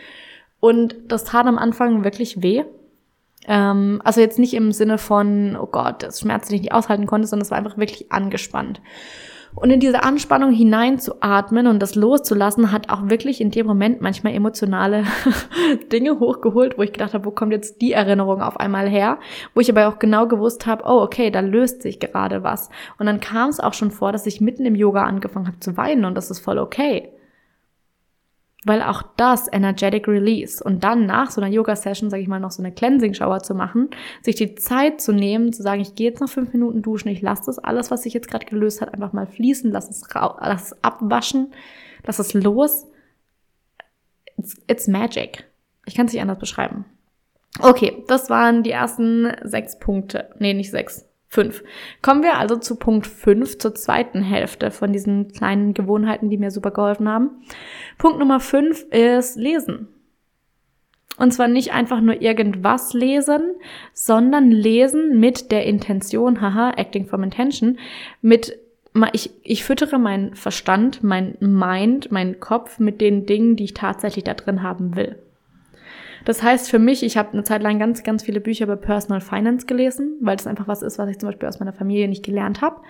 [0.60, 2.64] Und das tat am Anfang wirklich weh.
[3.46, 7.06] Ähm, also jetzt nicht im Sinne von, oh Gott, das Schmerz, den ich nicht aushalten
[7.06, 8.80] konnte, sondern es war einfach wirklich angespannt.
[9.60, 14.32] Und in diese Anspannung hineinzuatmen und das loszulassen, hat auch wirklich in dem Moment manchmal
[14.34, 15.02] emotionale
[15.92, 19.18] Dinge hochgeholt, wo ich gedacht habe, wo kommt jetzt die Erinnerung auf einmal her?
[19.54, 22.70] Wo ich aber auch genau gewusst habe, oh, okay, da löst sich gerade was.
[22.98, 25.76] Und dann kam es auch schon vor, dass ich mitten im Yoga angefangen habe zu
[25.76, 27.10] weinen und das ist voll okay
[28.68, 32.50] weil auch das Energetic Release und dann nach so einer Yoga-Session, sage ich mal, noch
[32.50, 33.88] so eine Cleansing-Shower zu machen,
[34.22, 37.22] sich die Zeit zu nehmen, zu sagen, ich gehe jetzt noch fünf Minuten duschen, ich
[37.22, 40.72] lasse das alles, was sich jetzt gerade gelöst hat, einfach mal fließen, lass es, lass
[40.72, 41.54] es abwaschen,
[42.04, 42.86] lass es los.
[44.36, 45.44] It's, it's magic.
[45.86, 46.84] Ich kann es nicht anders beschreiben.
[47.60, 50.28] Okay, das waren die ersten sechs Punkte.
[50.38, 51.07] Nee, nicht sechs.
[51.30, 51.62] Fünf.
[52.00, 56.50] Kommen wir also zu Punkt fünf, zur zweiten Hälfte von diesen kleinen Gewohnheiten, die mir
[56.50, 57.42] super geholfen haben.
[57.98, 59.88] Punkt Nummer fünf ist Lesen.
[61.18, 63.42] Und zwar nicht einfach nur irgendwas lesen,
[63.92, 67.78] sondern lesen mit der Intention, haha, acting from intention,
[68.22, 68.58] mit
[69.12, 74.24] ich, ich füttere meinen Verstand, mein Mind, meinen Kopf mit den Dingen, die ich tatsächlich
[74.24, 75.18] da drin haben will.
[76.28, 79.22] Das heißt für mich, ich habe eine Zeit lang ganz, ganz viele Bücher über Personal
[79.22, 82.22] Finance gelesen, weil das einfach was ist, was ich zum Beispiel aus meiner Familie nicht
[82.22, 82.82] gelernt habe.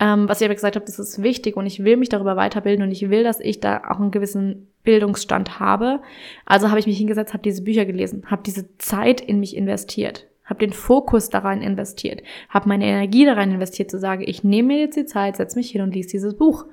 [0.00, 2.82] Ähm, was ich aber gesagt habe, das ist wichtig und ich will mich darüber weiterbilden
[2.82, 6.00] und ich will, dass ich da auch einen gewissen Bildungsstand habe.
[6.46, 10.26] Also habe ich mich hingesetzt, habe diese Bücher gelesen, habe diese Zeit in mich investiert,
[10.46, 14.80] habe den Fokus daran investiert, habe meine Energie daran investiert, zu sagen, ich nehme mir
[14.80, 16.64] jetzt die Zeit, setze mich hin und lese dieses Buch.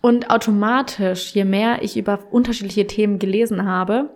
[0.00, 4.10] Und automatisch, je mehr ich über unterschiedliche Themen gelesen habe,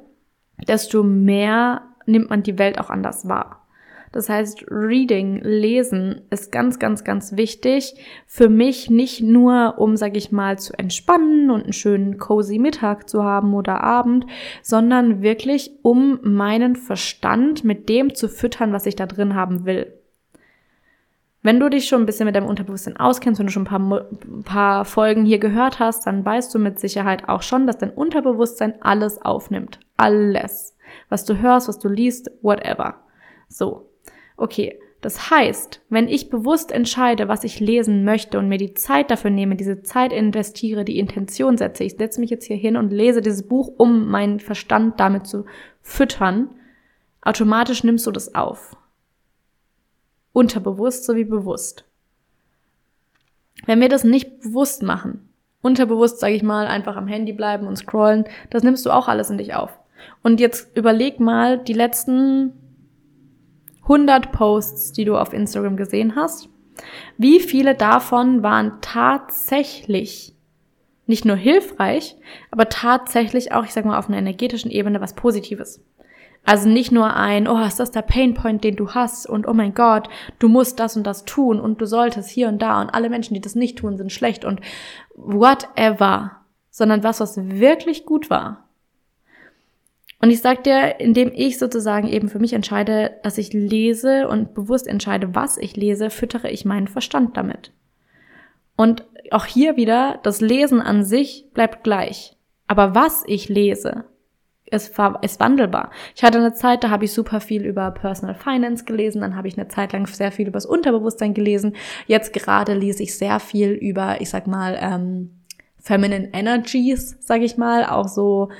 [0.66, 3.58] desto mehr nimmt man die Welt auch anders wahr.
[4.12, 7.94] Das heißt, Reading, Lesen ist ganz, ganz, ganz wichtig.
[8.26, 13.08] Für mich nicht nur, um, sag ich mal, zu entspannen und einen schönen cozy Mittag
[13.08, 14.26] zu haben oder Abend,
[14.62, 19.97] sondern wirklich, um meinen Verstand mit dem zu füttern, was ich da drin haben will.
[21.42, 24.08] Wenn du dich schon ein bisschen mit deinem Unterbewusstsein auskennst, wenn du schon ein paar,
[24.10, 27.90] ein paar Folgen hier gehört hast, dann weißt du mit Sicherheit auch schon, dass dein
[27.90, 29.78] Unterbewusstsein alles aufnimmt.
[29.96, 30.76] Alles.
[31.08, 32.96] Was du hörst, was du liest, whatever.
[33.48, 33.90] So.
[34.36, 34.78] Okay.
[35.00, 39.30] Das heißt, wenn ich bewusst entscheide, was ich lesen möchte und mir die Zeit dafür
[39.30, 43.22] nehme, diese Zeit investiere, die Intention setze, ich setze mich jetzt hier hin und lese
[43.22, 45.44] dieses Buch, um meinen Verstand damit zu
[45.82, 46.50] füttern,
[47.22, 48.76] automatisch nimmst du das auf.
[50.38, 51.84] Unterbewusst sowie bewusst.
[53.66, 55.28] Wenn wir das nicht bewusst machen,
[55.62, 59.30] unterbewusst, sage ich mal, einfach am Handy bleiben und scrollen, das nimmst du auch alles
[59.30, 59.76] in dich auf.
[60.22, 62.52] Und jetzt überleg mal die letzten
[63.82, 66.48] 100 Posts, die du auf Instagram gesehen hast.
[67.16, 70.36] Wie viele davon waren tatsächlich
[71.06, 72.14] nicht nur hilfreich,
[72.52, 75.80] aber tatsächlich auch, ich sag mal, auf einer energetischen Ebene was Positives?
[76.44, 79.74] Also nicht nur ein, oh, ist das der Painpoint, den du hast und oh mein
[79.74, 83.10] Gott, du musst das und das tun und du solltest hier und da und alle
[83.10, 84.60] Menschen, die das nicht tun, sind schlecht und
[85.14, 86.38] whatever,
[86.70, 88.68] sondern was, was wirklich gut war.
[90.20, 94.54] Und ich sag dir, indem ich sozusagen eben für mich entscheide, dass ich lese und
[94.54, 97.72] bewusst entscheide, was ich lese, füttere ich meinen Verstand damit.
[98.76, 102.36] Und auch hier wieder, das Lesen an sich bleibt gleich.
[102.66, 104.04] Aber was ich lese,
[104.72, 105.90] ist, ist wandelbar.
[106.14, 109.48] Ich hatte eine Zeit, da habe ich super viel über Personal Finance gelesen, dann habe
[109.48, 111.74] ich eine Zeit lang sehr viel über das Unterbewusstsein gelesen.
[112.06, 115.30] Jetzt gerade lese ich sehr viel über, ich sag mal, ähm,
[115.78, 118.50] Feminine Energies, sag ich mal, auch so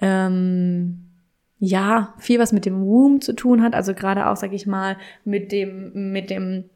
[0.00, 1.08] ähm,
[1.58, 4.96] ja, viel was mit dem Womb zu tun hat, also gerade auch, sag ich mal,
[5.24, 6.70] mit dem, mit dem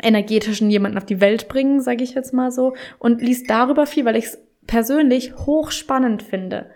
[0.00, 4.04] energetischen jemanden auf die Welt bringen, sage ich jetzt mal so, und liest darüber viel,
[4.04, 6.66] weil ich es persönlich hochspannend finde.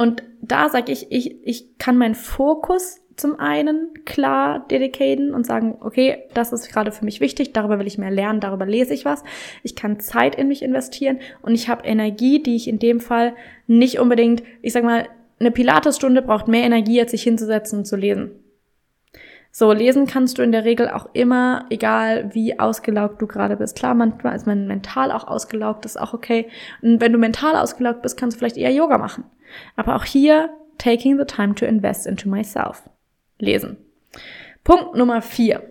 [0.00, 5.76] Und da sage ich, ich, ich kann meinen Fokus zum einen klar dedicaten und sagen,
[5.80, 9.04] okay, das ist gerade für mich wichtig, darüber will ich mehr lernen, darüber lese ich
[9.04, 9.22] was.
[9.62, 13.34] Ich kann Zeit in mich investieren und ich habe Energie, die ich in dem Fall
[13.66, 15.06] nicht unbedingt, ich sag mal,
[15.38, 18.30] eine Pilatesstunde braucht mehr Energie, als sich hinzusetzen und zu lesen.
[19.52, 23.76] So, lesen kannst du in der Regel auch immer, egal wie ausgelaugt du gerade bist.
[23.76, 26.48] Klar, manchmal ist man mental auch ausgelaugt, ist auch okay.
[26.82, 29.24] Und wenn du mental ausgelaugt bist, kannst du vielleicht eher Yoga machen.
[29.74, 32.88] Aber auch hier, taking the time to invest into myself.
[33.38, 33.76] Lesen.
[34.62, 35.62] Punkt Nummer vier.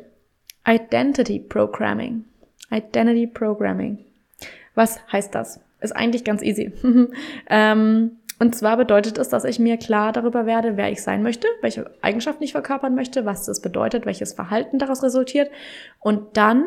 [0.67, 2.25] Identity Programming.
[2.71, 4.05] Identity Programming.
[4.75, 5.61] Was heißt das?
[5.81, 6.73] Ist eigentlich ganz easy.
[7.49, 11.47] ähm, und zwar bedeutet es, dass ich mir klar darüber werde, wer ich sein möchte,
[11.61, 15.51] welche Eigenschaften ich verkörpern möchte, was das bedeutet, welches Verhalten daraus resultiert.
[15.99, 16.63] Und dann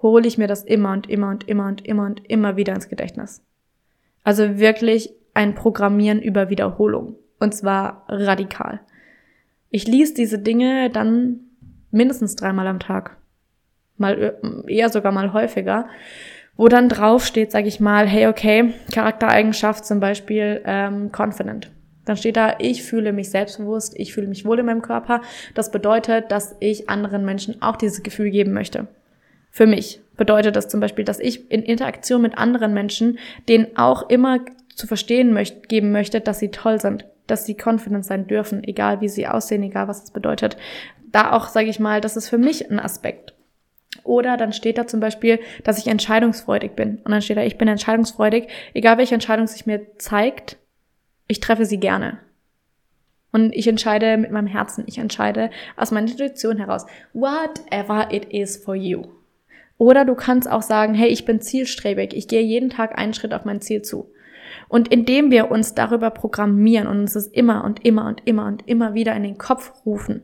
[0.00, 2.88] hole ich mir das immer und immer und immer und immer und immer wieder ins
[2.88, 3.42] Gedächtnis.
[4.22, 7.16] Also wirklich ein Programmieren über Wiederholung.
[7.38, 8.80] Und zwar radikal.
[9.68, 11.40] Ich lies diese Dinge dann
[11.90, 13.18] mindestens dreimal am Tag.
[13.98, 15.86] Mal eher sogar mal häufiger
[16.56, 21.70] wo dann drauf steht, sage ich mal, hey, okay, Charaktereigenschaft zum Beispiel ähm, confident.
[22.04, 25.22] Dann steht da, ich fühle mich selbstbewusst, ich fühle mich wohl in meinem Körper.
[25.54, 28.86] Das bedeutet, dass ich anderen Menschen auch dieses Gefühl geben möchte.
[29.50, 34.08] Für mich bedeutet das zum Beispiel, dass ich in Interaktion mit anderen Menschen denen auch
[34.10, 34.40] immer
[34.74, 39.00] zu verstehen möchte, geben möchte, dass sie toll sind, dass sie confident sein dürfen, egal
[39.00, 40.56] wie sie aussehen, egal was das bedeutet.
[41.10, 43.33] Da auch, sage ich mal, das ist für mich ein Aspekt.
[44.04, 46.98] Oder dann steht da zum Beispiel, dass ich entscheidungsfreudig bin.
[46.98, 48.48] Und dann steht da, ich bin entscheidungsfreudig.
[48.74, 50.58] Egal welche Entscheidung sich mir zeigt,
[51.26, 52.18] ich treffe sie gerne.
[53.32, 54.84] Und ich entscheide mit meinem Herzen.
[54.86, 56.86] Ich entscheide aus meiner Intuition heraus.
[57.14, 59.06] Whatever it is for you.
[59.76, 62.14] Oder du kannst auch sagen, hey, ich bin zielstrebig.
[62.14, 64.12] Ich gehe jeden Tag einen Schritt auf mein Ziel zu.
[64.68, 68.68] Und indem wir uns darüber programmieren und uns es immer und immer und immer und
[68.68, 70.22] immer wieder in den Kopf rufen,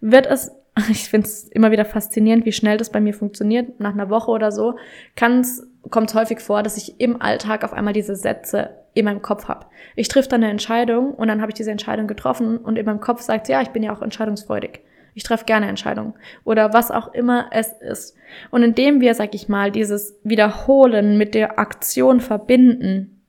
[0.00, 0.50] wird es
[0.90, 3.80] ich finde es immer wieder faszinierend, wie schnell das bei mir funktioniert.
[3.80, 4.76] Nach einer Woche oder so
[5.16, 9.48] kommt es häufig vor, dass ich im Alltag auf einmal diese Sätze in meinem Kopf
[9.48, 9.66] habe.
[9.96, 13.00] Ich triff dann eine Entscheidung und dann habe ich diese Entscheidung getroffen und in meinem
[13.00, 14.80] Kopf sagt, ja, ich bin ja auch entscheidungsfreudig.
[15.14, 18.16] Ich treffe gerne Entscheidungen oder was auch immer es ist.
[18.50, 23.22] Und indem wir, sag ich mal, dieses Wiederholen mit der Aktion verbinden,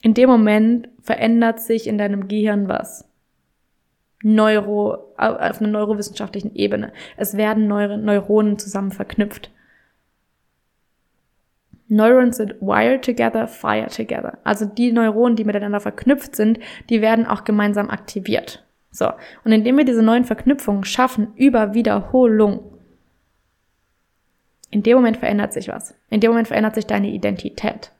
[0.00, 3.08] in dem Moment verändert sich in deinem Gehirn was.
[4.22, 6.92] Neuro, auf einer neurowissenschaftlichen Ebene.
[7.16, 9.50] Es werden Neur Neuronen zusammen verknüpft.
[11.88, 14.38] Neurons sind wired together, fire together.
[14.44, 16.58] Also die Neuronen, die miteinander verknüpft sind,
[16.88, 18.64] die werden auch gemeinsam aktiviert.
[18.90, 19.10] So.
[19.44, 22.60] Und indem wir diese neuen Verknüpfungen schaffen über Wiederholung,
[24.70, 25.94] in dem Moment verändert sich was.
[26.08, 27.92] In dem Moment verändert sich deine Identität.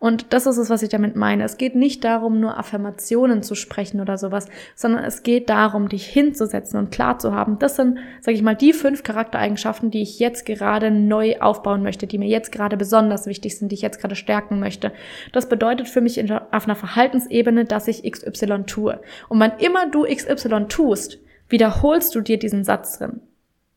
[0.00, 1.42] Und das ist es, was ich damit meine.
[1.42, 6.06] Es geht nicht darum, nur Affirmationen zu sprechen oder sowas, sondern es geht darum, dich
[6.06, 7.58] hinzusetzen und klar zu haben.
[7.58, 12.06] Das sind, sage ich mal, die fünf Charaktereigenschaften, die ich jetzt gerade neu aufbauen möchte,
[12.06, 14.92] die mir jetzt gerade besonders wichtig sind, die ich jetzt gerade stärken möchte.
[15.32, 19.00] Das bedeutet für mich auf einer Verhaltensebene, dass ich XY tue.
[19.28, 23.20] Und wann immer du XY tust, wiederholst du dir diesen Satz drin.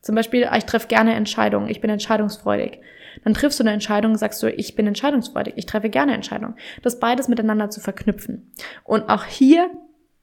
[0.02, 2.80] Zum Beispiel, ich treffe gerne Entscheidungen, ich bin entscheidungsfreudig.
[3.24, 6.56] Dann triffst du eine Entscheidung, sagst du, ich bin entscheidungsfreudig, ich treffe gerne Entscheidungen.
[6.82, 8.52] Das beides miteinander zu verknüpfen.
[8.84, 9.70] Und auch hier,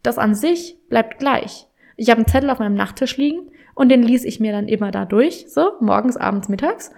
[0.04, 1.68] das an sich bleibt gleich.
[1.96, 4.92] Ich habe einen Zettel auf meinem Nachttisch liegen und den ließ ich mir dann immer
[4.92, 6.92] da durch, so morgens, abends, mittags.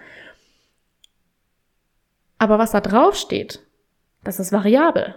[2.37, 3.61] Aber was da drauf steht,
[4.23, 5.15] das ist variabel.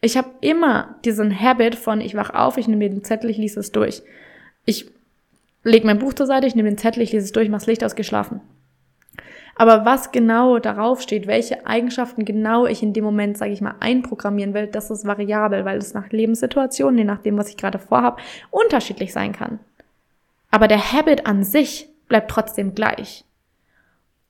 [0.00, 3.38] Ich habe immer diesen Habit von, ich wach auf, ich nehme mir den Zettel, ich
[3.38, 4.02] lese es durch.
[4.64, 4.90] Ich
[5.64, 7.82] lege mein Buch zur Seite, ich nehme den Zettel, ich lese es durch, mach's Licht
[7.82, 8.40] ausgeschlafen.
[9.58, 13.74] Aber was genau darauf steht, welche Eigenschaften genau ich in dem Moment, sage ich mal,
[13.80, 18.20] einprogrammieren will, das ist variabel, weil es nach Lebenssituationen, je nachdem, was ich gerade vorhabe,
[18.50, 19.58] unterschiedlich sein kann.
[20.50, 23.24] Aber der Habit an sich bleibt trotzdem gleich.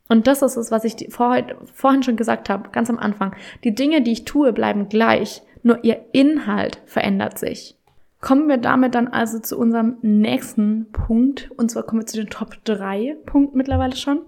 [0.08, 3.34] Und das ist es, was ich vorhin schon gesagt habe, ganz am Anfang.
[3.64, 7.76] Die Dinge, die ich tue, bleiben gleich, nur ihr Inhalt verändert sich.
[8.20, 11.50] Kommen wir damit dann also zu unserem nächsten Punkt.
[11.56, 14.20] Und zwar kommen wir zu den Top 3 Punkten mittlerweile schon.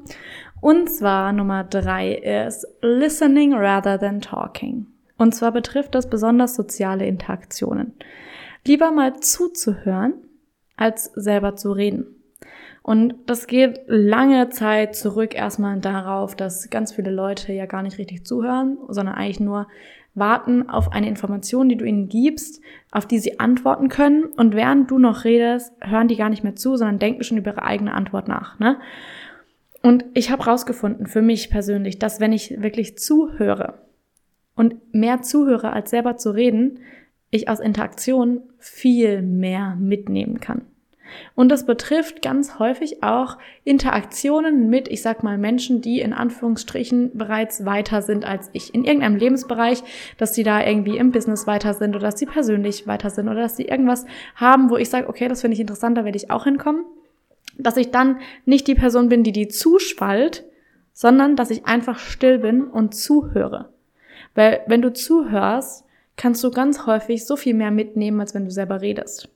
[0.61, 4.87] Und zwar Nummer drei ist listening rather than talking.
[5.17, 7.95] Und zwar betrifft das besonders soziale Interaktionen.
[8.67, 10.15] Lieber mal zuzuhören,
[10.77, 12.07] als selber zu reden.
[12.83, 17.99] Und das geht lange Zeit zurück erstmal darauf, dass ganz viele Leute ja gar nicht
[17.99, 19.67] richtig zuhören, sondern eigentlich nur
[20.15, 24.25] warten auf eine Information, die du ihnen gibst, auf die sie antworten können.
[24.25, 27.53] Und während du noch redest, hören die gar nicht mehr zu, sondern denken schon über
[27.53, 28.59] ihre eigene Antwort nach.
[28.59, 28.79] Ne?
[29.83, 33.75] Und ich habe rausgefunden für mich persönlich, dass wenn ich wirklich zuhöre
[34.55, 36.81] und mehr zuhöre, als selber zu reden,
[37.31, 40.63] ich aus Interaktion viel mehr mitnehmen kann.
[41.35, 47.17] Und das betrifft ganz häufig auch Interaktionen mit, ich sag mal, Menschen, die in Anführungsstrichen
[47.17, 48.75] bereits weiter sind als ich.
[48.75, 49.83] In irgendeinem Lebensbereich,
[50.19, 53.41] dass sie da irgendwie im Business weiter sind oder dass sie persönlich weiter sind oder
[53.41, 54.05] dass sie irgendwas
[54.35, 56.85] haben, wo ich sage, okay, das finde ich interessant, da werde ich auch hinkommen.
[57.59, 60.45] Dass ich dann nicht die Person bin, die die zuspalt,
[60.93, 63.69] sondern dass ich einfach still bin und zuhöre.
[64.35, 65.85] Weil wenn du zuhörst,
[66.17, 69.29] kannst du ganz häufig so viel mehr mitnehmen, als wenn du selber redest.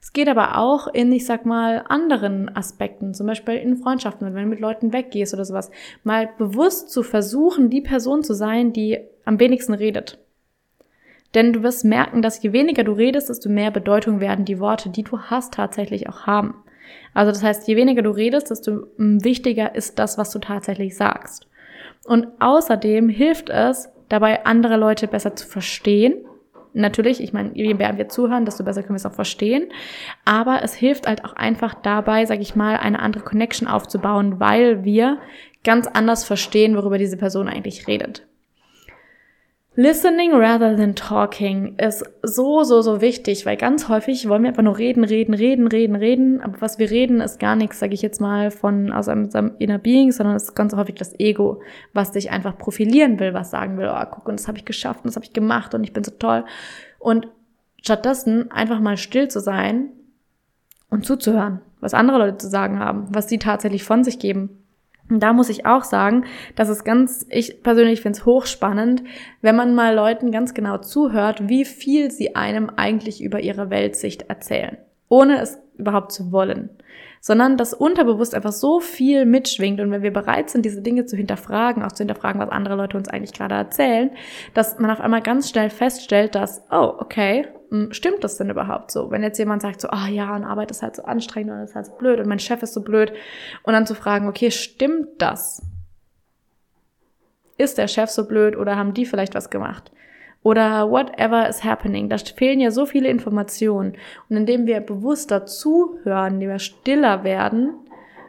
[0.00, 4.44] Es geht aber auch in, ich sag mal, anderen Aspekten, zum Beispiel in Freundschaften, wenn
[4.44, 5.70] du mit Leuten weggehst oder sowas,
[6.04, 10.18] mal bewusst zu versuchen, die Person zu sein, die am wenigsten redet.
[11.34, 14.88] Denn du wirst merken, dass je weniger du redest, desto mehr Bedeutung werden die Worte,
[14.88, 16.54] die du hast, tatsächlich auch haben.
[17.14, 20.96] Also das heißt, je weniger du redest, desto mm, wichtiger ist das, was du tatsächlich
[20.96, 21.48] sagst.
[22.04, 26.14] Und außerdem hilft es, dabei andere Leute besser zu verstehen
[26.72, 29.70] natürlich, ich meine, je mehr wir zuhören, desto besser können wir es auch verstehen.
[30.24, 34.84] Aber es hilft halt auch einfach dabei, sage ich mal, eine andere Connection aufzubauen, weil
[34.84, 35.18] wir
[35.64, 38.26] ganz anders verstehen, worüber diese Person eigentlich redet.
[39.76, 44.64] Listening rather than talking ist so, so, so wichtig, weil ganz häufig wollen wir einfach
[44.64, 46.40] nur reden, reden, reden, reden, reden.
[46.40, 49.52] Aber was wir reden, ist gar nichts, sage ich jetzt mal, von aus einem, einem
[49.60, 51.62] Inner Being, sondern es ist ganz häufig das Ego,
[51.92, 55.04] was sich einfach profilieren will, was sagen will, oh, guck, und das habe ich geschafft
[55.04, 56.44] und das habe ich gemacht und ich bin so toll.
[56.98, 57.28] Und
[57.80, 59.90] stattdessen einfach mal still zu sein
[60.90, 64.59] und zuzuhören, was andere Leute zu sagen haben, was sie tatsächlich von sich geben
[65.10, 69.02] und da muss ich auch sagen, dass es ganz, ich persönlich finde es hochspannend,
[69.42, 74.30] wenn man mal Leuten ganz genau zuhört, wie viel sie einem eigentlich über ihre Weltsicht
[74.30, 76.70] erzählen, ohne es überhaupt zu wollen.
[77.22, 81.16] Sondern dass unterbewusst einfach so viel mitschwingt und wenn wir bereit sind, diese Dinge zu
[81.16, 84.10] hinterfragen, auch zu hinterfragen, was andere Leute uns eigentlich gerade erzählen,
[84.54, 87.46] dass man auf einmal ganz schnell feststellt, dass, oh, okay,
[87.90, 89.10] stimmt das denn überhaupt so?
[89.10, 91.60] Wenn jetzt jemand sagt so, ah oh ja, und Arbeit ist halt so anstrengend und
[91.60, 93.12] ist halt so blöd und mein Chef ist so blöd
[93.62, 95.62] und dann zu fragen, okay, stimmt das?
[97.58, 99.92] Ist der Chef so blöd oder haben die vielleicht was gemacht?
[100.42, 102.08] oder whatever is happening.
[102.08, 103.94] Da fehlen ja so viele Informationen.
[104.28, 107.74] Und indem wir bewusster zuhören, indem wir stiller werden,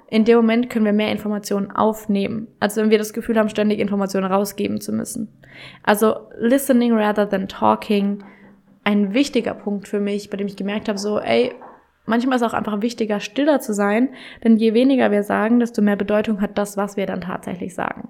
[0.10, 3.80] in dem Moment können wir mehr Informationen aufnehmen, als wenn wir das Gefühl haben, ständig
[3.80, 5.30] Informationen rausgeben zu müssen.
[5.84, 8.22] Also listening rather than talking,
[8.84, 11.54] ein wichtiger Punkt für mich, bei dem ich gemerkt habe, so, ey,
[12.06, 14.10] manchmal ist auch einfach wichtiger, stiller zu sein,
[14.44, 18.10] denn je weniger wir sagen, desto mehr Bedeutung hat das, was wir dann tatsächlich sagen.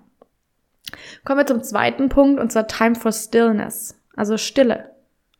[1.24, 3.98] Kommen wir zum zweiten Punkt, und zwar Time for Stillness.
[4.16, 4.92] Also Stille.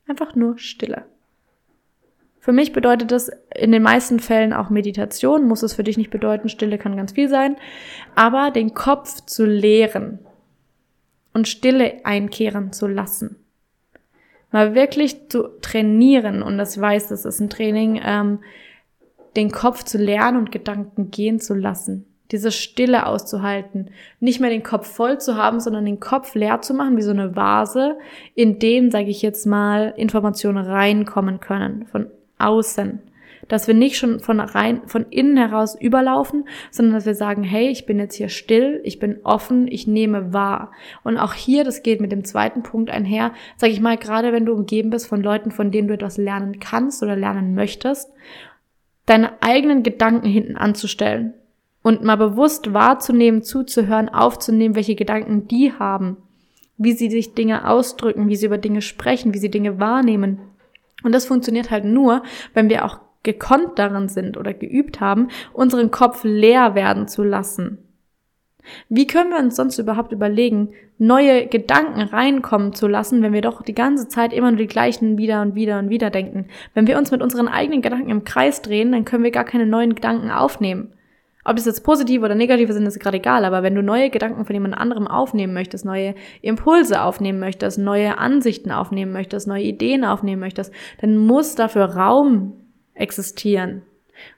[0.08, 1.06] Einfach nur Stille.
[2.40, 6.10] Für mich bedeutet das in den meisten Fällen auch Meditation, muss es für dich nicht
[6.10, 7.56] bedeuten, Stille kann ganz viel sein,
[8.16, 10.20] aber den Kopf zu leeren
[11.34, 13.41] und Stille einkehren zu lassen.
[14.52, 18.40] Mal wirklich zu trainieren, und das weiß, das ist ein Training, ähm,
[19.36, 23.90] den Kopf zu lernen und Gedanken gehen zu lassen diese Stille auszuhalten,
[24.20, 27.12] nicht mehr den Kopf voll zu haben, sondern den Kopf leer zu machen, wie so
[27.12, 27.98] eine Vase,
[28.36, 33.00] in den, sage ich jetzt mal, Informationen reinkommen können, von außen.
[33.52, 37.68] Dass wir nicht schon von rein, von innen heraus überlaufen, sondern dass wir sagen, hey,
[37.68, 40.72] ich bin jetzt hier still, ich bin offen, ich nehme wahr.
[41.04, 44.46] Und auch hier, das geht mit dem zweiten Punkt einher, sage ich mal, gerade wenn
[44.46, 48.10] du umgeben bist von Leuten, von denen du etwas lernen kannst oder lernen möchtest,
[49.06, 51.34] deine eigenen Gedanken hinten anzustellen
[51.82, 56.16] und mal bewusst wahrzunehmen, zuzuhören, aufzunehmen, welche Gedanken die haben,
[56.78, 60.40] wie sie sich Dinge ausdrücken, wie sie über Dinge sprechen, wie sie Dinge wahrnehmen.
[61.04, 62.24] Und das funktioniert halt nur,
[62.54, 67.80] wenn wir auch gekonnt darin sind oder geübt haben, unseren Kopf leer werden zu lassen.
[68.90, 73.64] Wie können wir uns sonst überhaupt überlegen, neue Gedanken reinkommen zu lassen, wenn wir doch
[73.64, 76.48] die ganze Zeit immer nur die gleichen wieder und wieder und wieder denken?
[76.74, 79.66] Wenn wir uns mit unseren eigenen Gedanken im Kreis drehen, dann können wir gar keine
[79.66, 80.94] neuen Gedanken aufnehmen.
[81.44, 84.46] Ob das jetzt positive oder negative sind, ist gerade egal, aber wenn du neue Gedanken
[84.46, 86.14] von jemand anderem aufnehmen möchtest, neue
[86.44, 92.54] Impulse aufnehmen möchtest, neue Ansichten aufnehmen möchtest, neue Ideen aufnehmen möchtest, dann muss dafür Raum
[93.02, 93.84] existieren.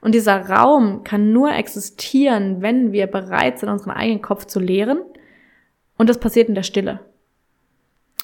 [0.02, 5.00] Und dieser Raum kann nur existieren, wenn wir bereit sind, unseren eigenen Kopf zu leeren.
[5.98, 7.02] Und das passiert in der Stille.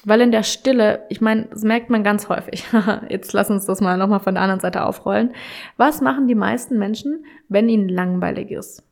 [0.04, 2.64] Weil in der Stille, ich meine, das merkt man ganz häufig.
[3.08, 5.34] Jetzt lass uns das mal nochmal von der anderen Seite aufrollen.
[5.76, 8.82] Was machen die meisten Menschen, wenn ihnen langweilig ist?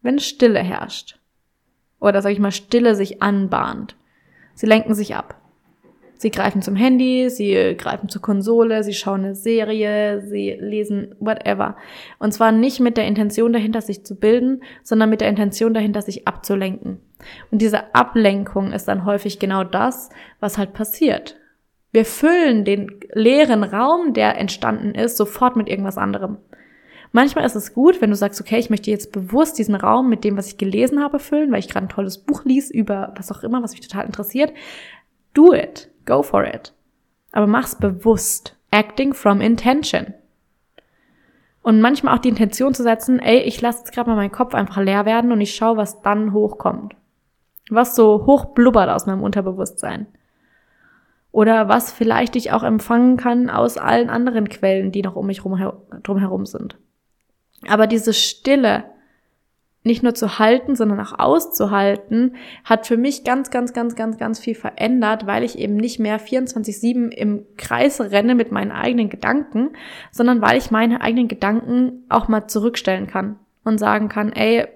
[0.00, 1.18] Wenn Stille herrscht?
[2.00, 3.96] Oder sag ich mal, Stille sich anbahnt.
[4.54, 5.40] Sie lenken sich ab.
[6.16, 11.76] Sie greifen zum Handy, sie greifen zur Konsole, sie schauen eine Serie, sie lesen whatever.
[12.18, 16.02] Und zwar nicht mit der Intention dahinter, sich zu bilden, sondern mit der Intention dahinter,
[16.02, 17.00] sich abzulenken.
[17.50, 20.10] Und diese Ablenkung ist dann häufig genau das,
[20.40, 21.36] was halt passiert.
[21.92, 26.38] Wir füllen den leeren Raum, der entstanden ist, sofort mit irgendwas anderem.
[27.12, 30.24] Manchmal ist es gut, wenn du sagst, okay, ich möchte jetzt bewusst diesen Raum mit
[30.24, 33.30] dem, was ich gelesen habe, füllen, weil ich gerade ein tolles Buch lies über was
[33.30, 34.52] auch immer, was mich total interessiert.
[35.32, 35.90] Do it.
[36.04, 36.72] Go for it.
[37.32, 38.56] Aber mach's bewusst.
[38.70, 40.14] Acting from intention.
[41.62, 44.54] Und manchmal auch die Intention zu setzen, ey, ich lasse jetzt gerade mal meinen Kopf
[44.54, 46.94] einfach leer werden und ich schaue, was dann hochkommt.
[47.70, 50.06] Was so hoch blubbert aus meinem Unterbewusstsein.
[51.32, 55.40] Oder was vielleicht ich auch empfangen kann aus allen anderen Quellen, die noch um mich
[55.40, 56.76] drum herum sind.
[57.66, 58.84] Aber diese Stille,
[59.84, 64.38] nicht nur zu halten, sondern auch auszuhalten, hat für mich ganz, ganz, ganz, ganz, ganz
[64.38, 69.76] viel verändert, weil ich eben nicht mehr 24-7 im Kreis renne mit meinen eigenen Gedanken,
[70.10, 74.66] sondern weil ich meine eigenen Gedanken auch mal zurückstellen kann und sagen kann, ey,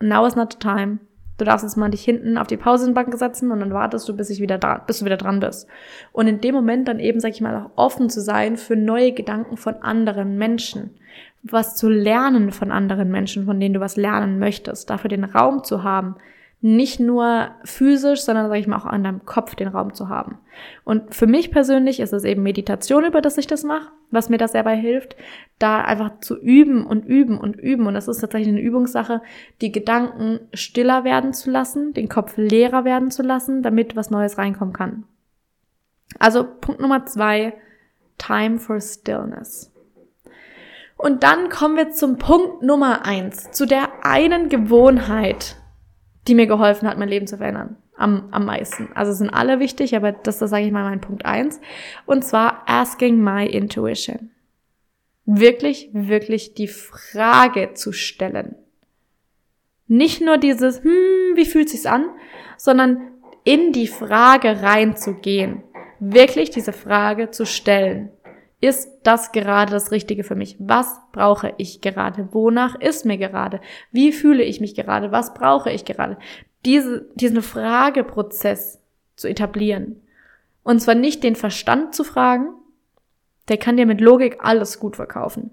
[0.00, 0.98] now is not the time.
[1.38, 4.30] Du darfst jetzt mal dich hinten auf die Pausenbank setzen und dann wartest du, bis
[4.30, 5.66] ich wieder dran, bis du wieder dran bist.
[6.12, 9.12] Und in dem Moment dann eben, sag ich mal, auch offen zu sein für neue
[9.12, 10.90] Gedanken von anderen Menschen
[11.44, 15.62] was zu lernen von anderen Menschen, von denen du was lernen möchtest, dafür den Raum
[15.62, 16.16] zu haben,
[16.64, 20.38] nicht nur physisch, sondern sage ich mal auch an deinem Kopf den Raum zu haben.
[20.82, 24.38] Und für mich persönlich ist es eben Meditation, über das ich das mache, was mir
[24.38, 25.14] das dabei hilft,
[25.58, 27.86] da einfach zu üben und üben und üben.
[27.86, 29.20] Und das ist tatsächlich eine Übungssache,
[29.60, 34.38] die Gedanken stiller werden zu lassen, den Kopf leerer werden zu lassen, damit was Neues
[34.38, 35.04] reinkommen kann.
[36.18, 37.52] Also Punkt Nummer zwei,
[38.16, 39.70] Time for Stillness.
[40.96, 45.56] Und dann kommen wir zum Punkt Nummer eins, zu der einen Gewohnheit,
[46.26, 47.76] die mir geholfen hat, mein Leben zu verändern.
[47.96, 48.88] Am, am meisten.
[48.94, 51.60] Also sind alle wichtig, aber das, das sage ich mal mein Punkt eins.
[52.06, 54.30] Und zwar asking my intuition.
[55.26, 58.56] Wirklich, wirklich die Frage zu stellen.
[59.86, 62.06] Nicht nur dieses, hm, wie fühlt sich's an,
[62.56, 63.12] sondern
[63.44, 65.62] in die Frage reinzugehen.
[66.00, 68.10] Wirklich diese Frage zu stellen.
[68.64, 70.56] Ist das gerade das Richtige für mich?
[70.58, 72.30] Was brauche ich gerade?
[72.32, 73.60] Wonach ist mir gerade?
[73.92, 75.12] Wie fühle ich mich gerade?
[75.12, 76.16] Was brauche ich gerade?
[76.64, 78.80] Diese, diesen Frageprozess
[79.16, 80.00] zu etablieren.
[80.62, 82.54] Und zwar nicht den Verstand zu fragen,
[83.48, 85.50] der kann dir mit Logik alles gut verkaufen,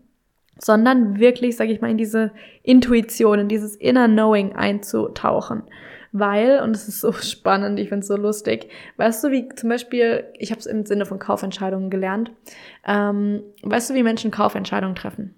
[0.57, 2.32] sondern wirklich, sage ich mal, in diese
[2.64, 5.64] Intuition, in dieses Inner Knowing einzutauchen
[6.12, 9.70] weil, und es ist so spannend, ich finde es so lustig, weißt du, wie zum
[9.70, 12.32] Beispiel, ich habe es im Sinne von Kaufentscheidungen gelernt,
[12.86, 15.36] ähm, weißt du, wie Menschen Kaufentscheidungen treffen?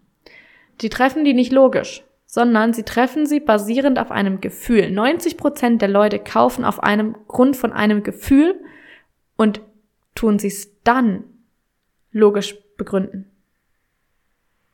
[0.82, 4.90] Die treffen die nicht logisch, sondern sie treffen sie basierend auf einem Gefühl.
[4.90, 8.60] 90 Prozent der Leute kaufen auf einem Grund von einem Gefühl
[9.38, 9.62] und
[10.16, 11.24] tun sie es dann
[12.12, 13.30] logisch begründen.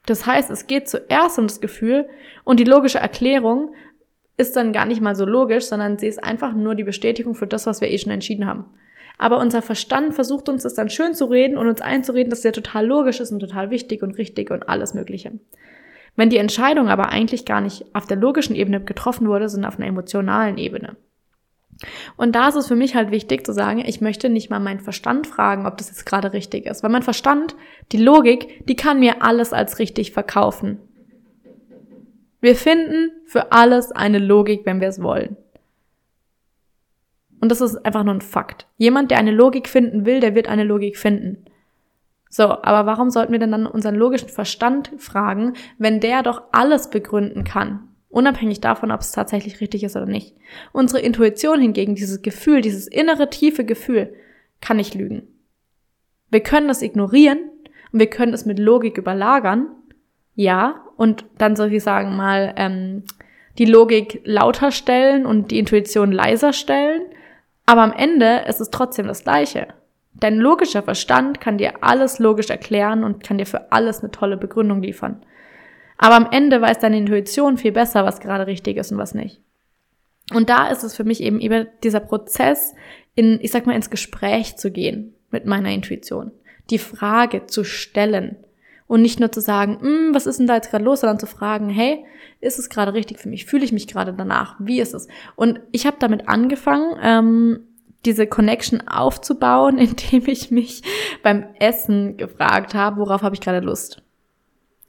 [0.06, 2.10] Das heißt, es geht zuerst um das Gefühl
[2.44, 3.74] und die logische Erklärung
[4.40, 7.46] ist dann gar nicht mal so logisch, sondern sie ist einfach nur die Bestätigung für
[7.46, 8.66] das, was wir eh schon entschieden haben.
[9.18, 12.54] Aber unser Verstand versucht uns das dann schön zu reden und uns einzureden, dass der
[12.54, 15.34] total logisch ist und total wichtig und richtig und alles Mögliche.
[16.16, 19.78] Wenn die Entscheidung aber eigentlich gar nicht auf der logischen Ebene getroffen wurde, sondern auf
[19.78, 20.96] einer emotionalen Ebene.
[22.16, 24.80] Und da ist es für mich halt wichtig zu sagen, ich möchte nicht mal meinen
[24.80, 26.84] Verstand fragen, ob das jetzt gerade richtig ist.
[26.84, 27.56] Weil mein Verstand,
[27.92, 30.80] die Logik, die kann mir alles als richtig verkaufen.
[32.42, 35.36] Wir finden für alles eine Logik, wenn wir es wollen.
[37.42, 38.68] Und das ist einfach nur ein Fakt.
[38.78, 41.46] Jemand, der eine Logik finden will, der wird eine Logik finden.
[42.30, 46.90] So, aber warum sollten wir denn dann unseren logischen Verstand fragen, wenn der doch alles
[46.90, 47.88] begründen kann?
[48.10, 50.36] Unabhängig davon, ob es tatsächlich richtig ist oder nicht.
[50.72, 54.14] Unsere Intuition hingegen, dieses Gefühl, dieses innere tiefe Gefühl,
[54.62, 55.28] kann nicht lügen.
[56.30, 57.40] Wir können es ignorieren
[57.92, 59.68] und wir können es mit Logik überlagern
[60.40, 63.04] ja, und dann soll ich sagen mal ähm,
[63.58, 67.02] die Logik lauter stellen und die Intuition leiser stellen.
[67.66, 69.68] Aber am Ende ist es trotzdem das Gleiche.
[70.14, 74.38] Dein logischer Verstand kann dir alles logisch erklären und kann dir für alles eine tolle
[74.38, 75.26] Begründung liefern.
[75.98, 79.42] Aber am Ende weiß deine Intuition viel besser, was gerade richtig ist und was nicht.
[80.34, 82.74] Und da ist es für mich eben über dieser Prozess,
[83.14, 86.32] in, ich sag mal, ins Gespräch zu gehen mit meiner Intuition.
[86.70, 88.38] Die Frage zu stellen.
[88.90, 91.28] Und nicht nur zu sagen, hm, was ist denn da jetzt gerade los, sondern zu
[91.28, 92.04] fragen, hey,
[92.42, 93.46] ist es gerade richtig für mich?
[93.46, 94.56] Fühle ich mich gerade danach?
[94.58, 95.08] Wie ist es?
[95.36, 97.60] Und ich habe damit angefangen, ähm,
[98.04, 100.82] diese Connection aufzubauen, indem ich mich
[101.22, 104.02] beim Essen gefragt habe, worauf habe ich gerade Lust.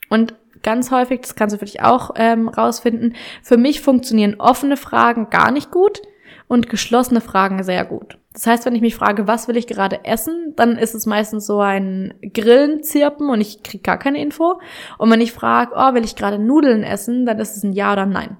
[0.08, 4.78] Und ganz häufig, das kannst du für dich auch ähm, rausfinden, für mich funktionieren offene
[4.78, 6.00] Fragen gar nicht gut
[6.48, 8.16] und geschlossene Fragen sehr gut.
[8.32, 11.46] Das heißt, wenn ich mich frage, was will ich gerade essen, dann ist es meistens
[11.46, 14.60] so ein Grillenzirpen und ich kriege gar keine Info.
[14.98, 17.92] Und wenn ich frage, oh, will ich gerade Nudeln essen, dann ist es ein Ja
[17.92, 18.36] oder Nein.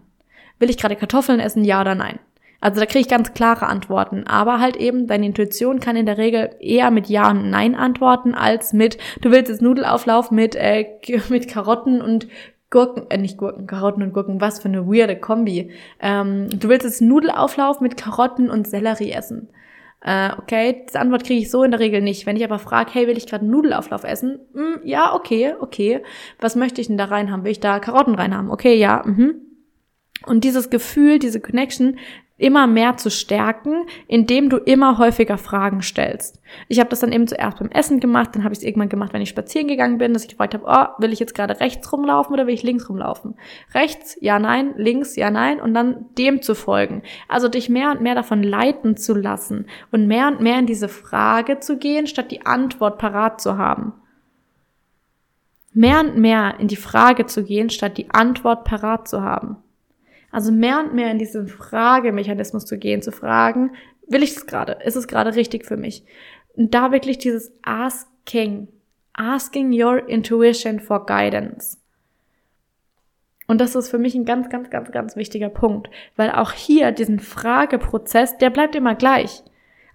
[0.61, 2.21] Will ich gerade Kartoffeln essen, Ja oder Nein.
[2.61, 4.27] Also da kriege ich ganz klare Antworten.
[4.27, 8.35] Aber halt eben, deine Intuition kann in der Regel eher mit Ja und Nein antworten,
[8.35, 10.87] als mit, du willst jetzt Nudelauflauf mit, äh,
[11.31, 12.29] mit Karotten und
[12.71, 15.71] Gurken, äh, nicht Gurken, Karotten und Gurken, was für eine weirde Kombi.
[16.01, 19.49] Ähm, du willst jetzt Nudelauflauf mit Karotten und Sellerie essen.
[20.03, 22.27] Äh, okay, diese Antwort kriege ich so in der Regel nicht.
[22.27, 24.39] Wenn ich aber frage, hey, will ich gerade Nudelauflauf essen?
[24.55, 26.03] Hm, ja, okay, okay.
[26.39, 27.45] Was möchte ich denn da rein haben?
[27.45, 28.51] Will ich da Karotten rein haben?
[28.51, 29.35] Okay, ja, mhm.
[30.27, 31.99] Und dieses Gefühl, diese Connection
[32.41, 36.41] immer mehr zu stärken, indem du immer häufiger Fragen stellst.
[36.69, 39.13] Ich habe das dann eben zuerst beim Essen gemacht, dann habe ich es irgendwann gemacht,
[39.13, 41.93] wenn ich spazieren gegangen bin, dass ich gefragt habe, oh, will ich jetzt gerade rechts
[41.93, 43.35] rumlaufen oder will ich links rumlaufen?
[43.75, 47.03] Rechts, ja, nein, links, ja, nein und dann dem zu folgen.
[47.29, 50.89] Also dich mehr und mehr davon leiten zu lassen und mehr und mehr in diese
[50.89, 53.93] Frage zu gehen, statt die Antwort parat zu haben.
[55.73, 59.59] Mehr und mehr in die Frage zu gehen, statt die Antwort parat zu haben.
[60.31, 63.73] Also mehr und mehr in diesen Fragemechanismus zu gehen, zu fragen,
[64.07, 64.79] will ich das gerade?
[64.85, 66.05] Ist es gerade richtig für mich?
[66.57, 68.69] Und da wirklich dieses Asking,
[69.15, 71.79] asking your intuition for guidance.
[73.47, 76.93] Und das ist für mich ein ganz, ganz, ganz, ganz wichtiger Punkt, weil auch hier
[76.93, 79.43] diesen Frageprozess, der bleibt immer gleich.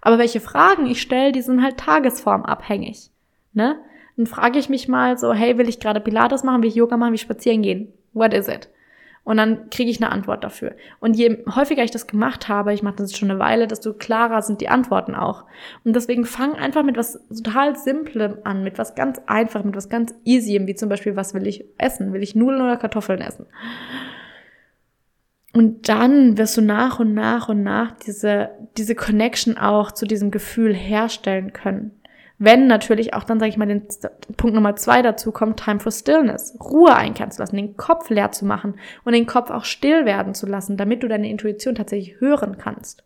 [0.02, 3.10] Aber welche Fragen ich stelle, die sind halt tagesformabhängig.
[3.54, 3.78] Ne?
[4.16, 6.98] Dann frage ich mich mal so, hey, will ich gerade Pilates machen, will ich Yoga
[6.98, 7.92] machen, will ich spazieren gehen?
[8.12, 8.68] What is it?
[9.26, 10.76] Und dann kriege ich eine Antwort dafür.
[11.00, 14.40] Und je häufiger ich das gemacht habe, ich mache das schon eine Weile, desto klarer
[14.40, 15.46] sind die Antworten auch.
[15.82, 19.88] Und deswegen fang einfach mit was total Simplem an, mit was ganz Einfachem, mit was
[19.88, 22.12] ganz Easyem, wie zum Beispiel, was will ich essen?
[22.12, 23.46] Will ich Nudeln oder Kartoffeln essen?
[25.52, 30.30] Und dann wirst du nach und nach und nach diese, diese Connection auch zu diesem
[30.30, 31.95] Gefühl herstellen können.
[32.38, 33.86] Wenn natürlich auch dann, sage ich mal, den
[34.36, 38.30] Punkt Nummer zwei dazu kommt, Time for Stillness, Ruhe einkehren zu lassen, den Kopf leer
[38.30, 38.74] zu machen
[39.04, 43.04] und den Kopf auch still werden zu lassen, damit du deine Intuition tatsächlich hören kannst.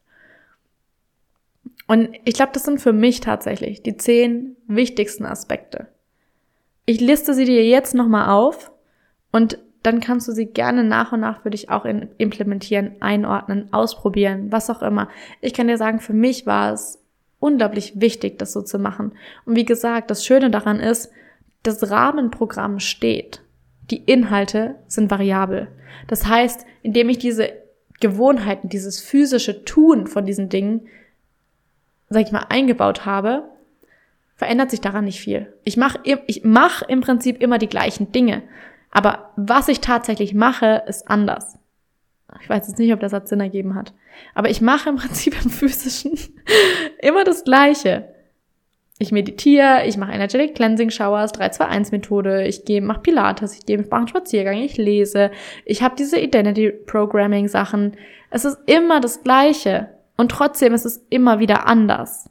[1.87, 5.89] Und ich glaube, das sind für mich tatsächlich die zehn wichtigsten Aspekte.
[6.87, 8.73] Ich liste sie dir jetzt nochmal auf
[9.31, 14.53] und dann kannst du sie gerne nach und nach für dich auch implementieren, einordnen, ausprobieren,
[14.53, 15.09] was auch immer.
[15.41, 17.00] Ich kann dir sagen, für mich war es
[17.41, 19.13] unglaublich wichtig, das so zu machen.
[19.45, 21.11] Und wie gesagt, das Schöne daran ist,
[21.63, 23.43] das Rahmenprogramm steht.
[23.91, 25.69] Die Inhalte sind variabel.
[26.07, 27.51] Das heißt, indem ich diese
[27.99, 30.87] Gewohnheiten, dieses physische Tun von diesen Dingen,
[32.09, 33.45] sag ich mal, eingebaut habe,
[34.37, 35.53] verändert sich daran nicht viel.
[35.65, 38.43] Ich mache ich mach im Prinzip immer die gleichen Dinge.
[38.91, 41.59] Aber was ich tatsächlich mache, ist anders.
[42.41, 43.93] Ich weiß jetzt nicht, ob der Satz Sinn ergeben hat.
[44.35, 46.19] Aber ich mache im Prinzip im Physischen
[47.01, 48.15] immer das Gleiche.
[48.99, 53.79] Ich meditiere, ich mache Energetic Cleansing Showers, 3-2-1 Methode, ich gehe, mache Pilates, ich gehe,
[53.79, 55.31] mache einen Spaziergang, ich lese,
[55.65, 57.97] ich habe diese Identity Programming Sachen.
[58.29, 62.29] Es ist immer das Gleiche und trotzdem ist es immer wieder anders.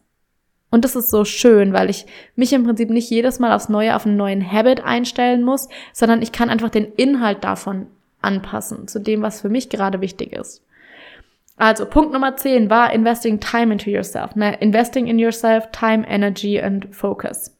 [0.69, 3.95] Und das ist so schön, weil ich mich im Prinzip nicht jedes Mal aufs Neue
[3.95, 7.87] auf einen neuen Habit einstellen muss, sondern ich kann einfach den Inhalt davon
[8.21, 10.63] anpassen zu dem, was für mich gerade wichtig ist.
[11.57, 14.35] Also Punkt Nummer 10 war Investing Time into Yourself.
[14.35, 14.55] Ne?
[14.61, 17.55] Investing in Yourself, Time, Energy and Focus.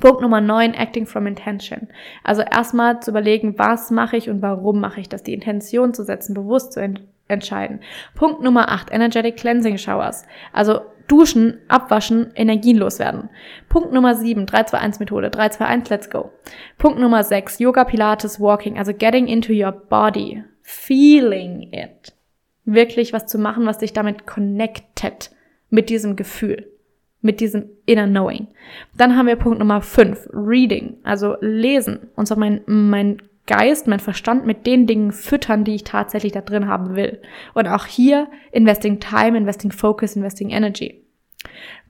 [0.00, 1.88] Punkt Nummer 9, Acting from Intention.
[2.24, 6.02] Also erstmal zu überlegen, was mache ich und warum mache ich das, die Intention zu
[6.02, 7.80] setzen, bewusst zu ent entscheiden.
[8.14, 10.26] Punkt Nummer 8, Energetic Cleansing Showers.
[10.52, 13.28] Also duschen, abwaschen, Energien loswerden.
[13.68, 16.30] Punkt Nummer 7, 321 Methode, 321, let's go.
[16.78, 22.12] Punkt Nummer 6, Yoga, Pilates, Walking, also getting into your body, feeling it.
[22.64, 25.30] Wirklich was zu machen, was dich damit connected
[25.70, 26.66] mit diesem Gefühl,
[27.20, 28.48] mit diesem inner knowing.
[28.96, 34.00] Dann haben wir Punkt Nummer 5, reading, also lesen, und zwar mein, mein Geist, mein
[34.00, 37.20] Verstand mit den Dingen füttern, die ich tatsächlich da drin haben will.
[37.54, 41.04] Und auch hier investing time, investing focus, investing energy.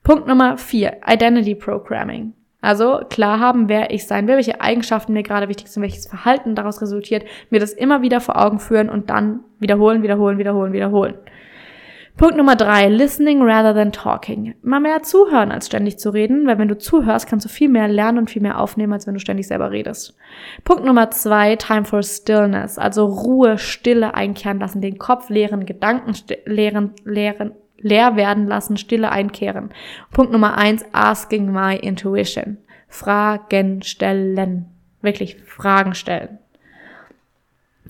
[0.02, 2.32] Punkt Nummer vier, Identity Programming.
[2.62, 6.54] Also klar haben, wer ich sein will, welche Eigenschaften mir gerade wichtig sind, welches Verhalten
[6.54, 11.14] daraus resultiert, mir das immer wieder vor Augen führen und dann wiederholen, wiederholen, wiederholen, wiederholen.
[12.16, 14.54] Punkt Nummer drei, listening rather than talking.
[14.62, 17.88] Mal mehr zuhören, als ständig zu reden, weil wenn du zuhörst, kannst du viel mehr
[17.88, 20.14] lernen und viel mehr aufnehmen, als wenn du ständig selber redest.
[20.62, 26.14] Punkt Nummer zwei, time for stillness, also Ruhe, Stille einkehren lassen, den Kopf leeren, Gedanken
[26.44, 29.70] leeren, leeren, leer werden lassen, Stille einkehren.
[30.12, 32.58] Punkt Nummer eins, asking my intuition.
[32.88, 34.66] Fragen stellen.
[35.00, 36.38] Wirklich Fragen stellen.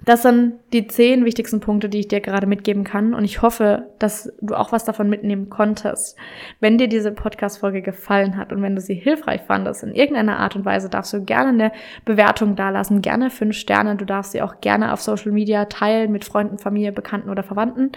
[0.04, 3.14] Das sind die zehn wichtigsten Punkte, die ich dir gerade mitgeben kann.
[3.14, 6.16] Und ich hoffe, dass du auch was davon mitnehmen konntest.
[6.58, 10.56] Wenn dir diese Podcast-Folge gefallen hat und wenn du sie hilfreich fandest, in irgendeiner Art
[10.56, 11.72] und Weise, darfst du gerne eine
[12.04, 13.94] Bewertung dalassen, gerne fünf Sterne.
[13.94, 17.92] Du darfst sie auch gerne auf Social Media teilen mit Freunden, Familie, Bekannten oder Verwandten.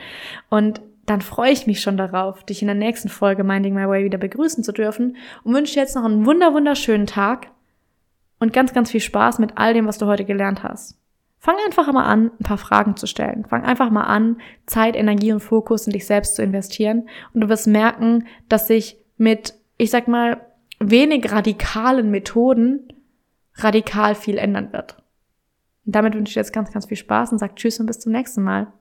[0.49, 4.05] Und dann freue ich mich schon darauf, dich in der nächsten Folge Minding My Way
[4.05, 7.47] wieder begrüßen zu dürfen und wünsche dir jetzt noch einen wunder wunderschönen Tag
[8.39, 10.97] und ganz, ganz viel Spaß mit all dem, was du heute gelernt hast.
[11.45, 13.45] Fang einfach mal an, ein paar Fragen zu stellen.
[13.47, 17.07] Fang einfach mal an, Zeit, Energie und Fokus in dich selbst zu investieren.
[17.35, 20.41] Und du wirst merken, dass sich mit, ich sag mal,
[20.79, 22.91] wenig radikalen Methoden
[23.57, 25.03] radikal viel ändern wird.
[25.85, 27.99] Und damit wünsche ich dir jetzt ganz, ganz viel Spaß und sag Tschüss und bis
[27.99, 28.73] zum nächsten Mal.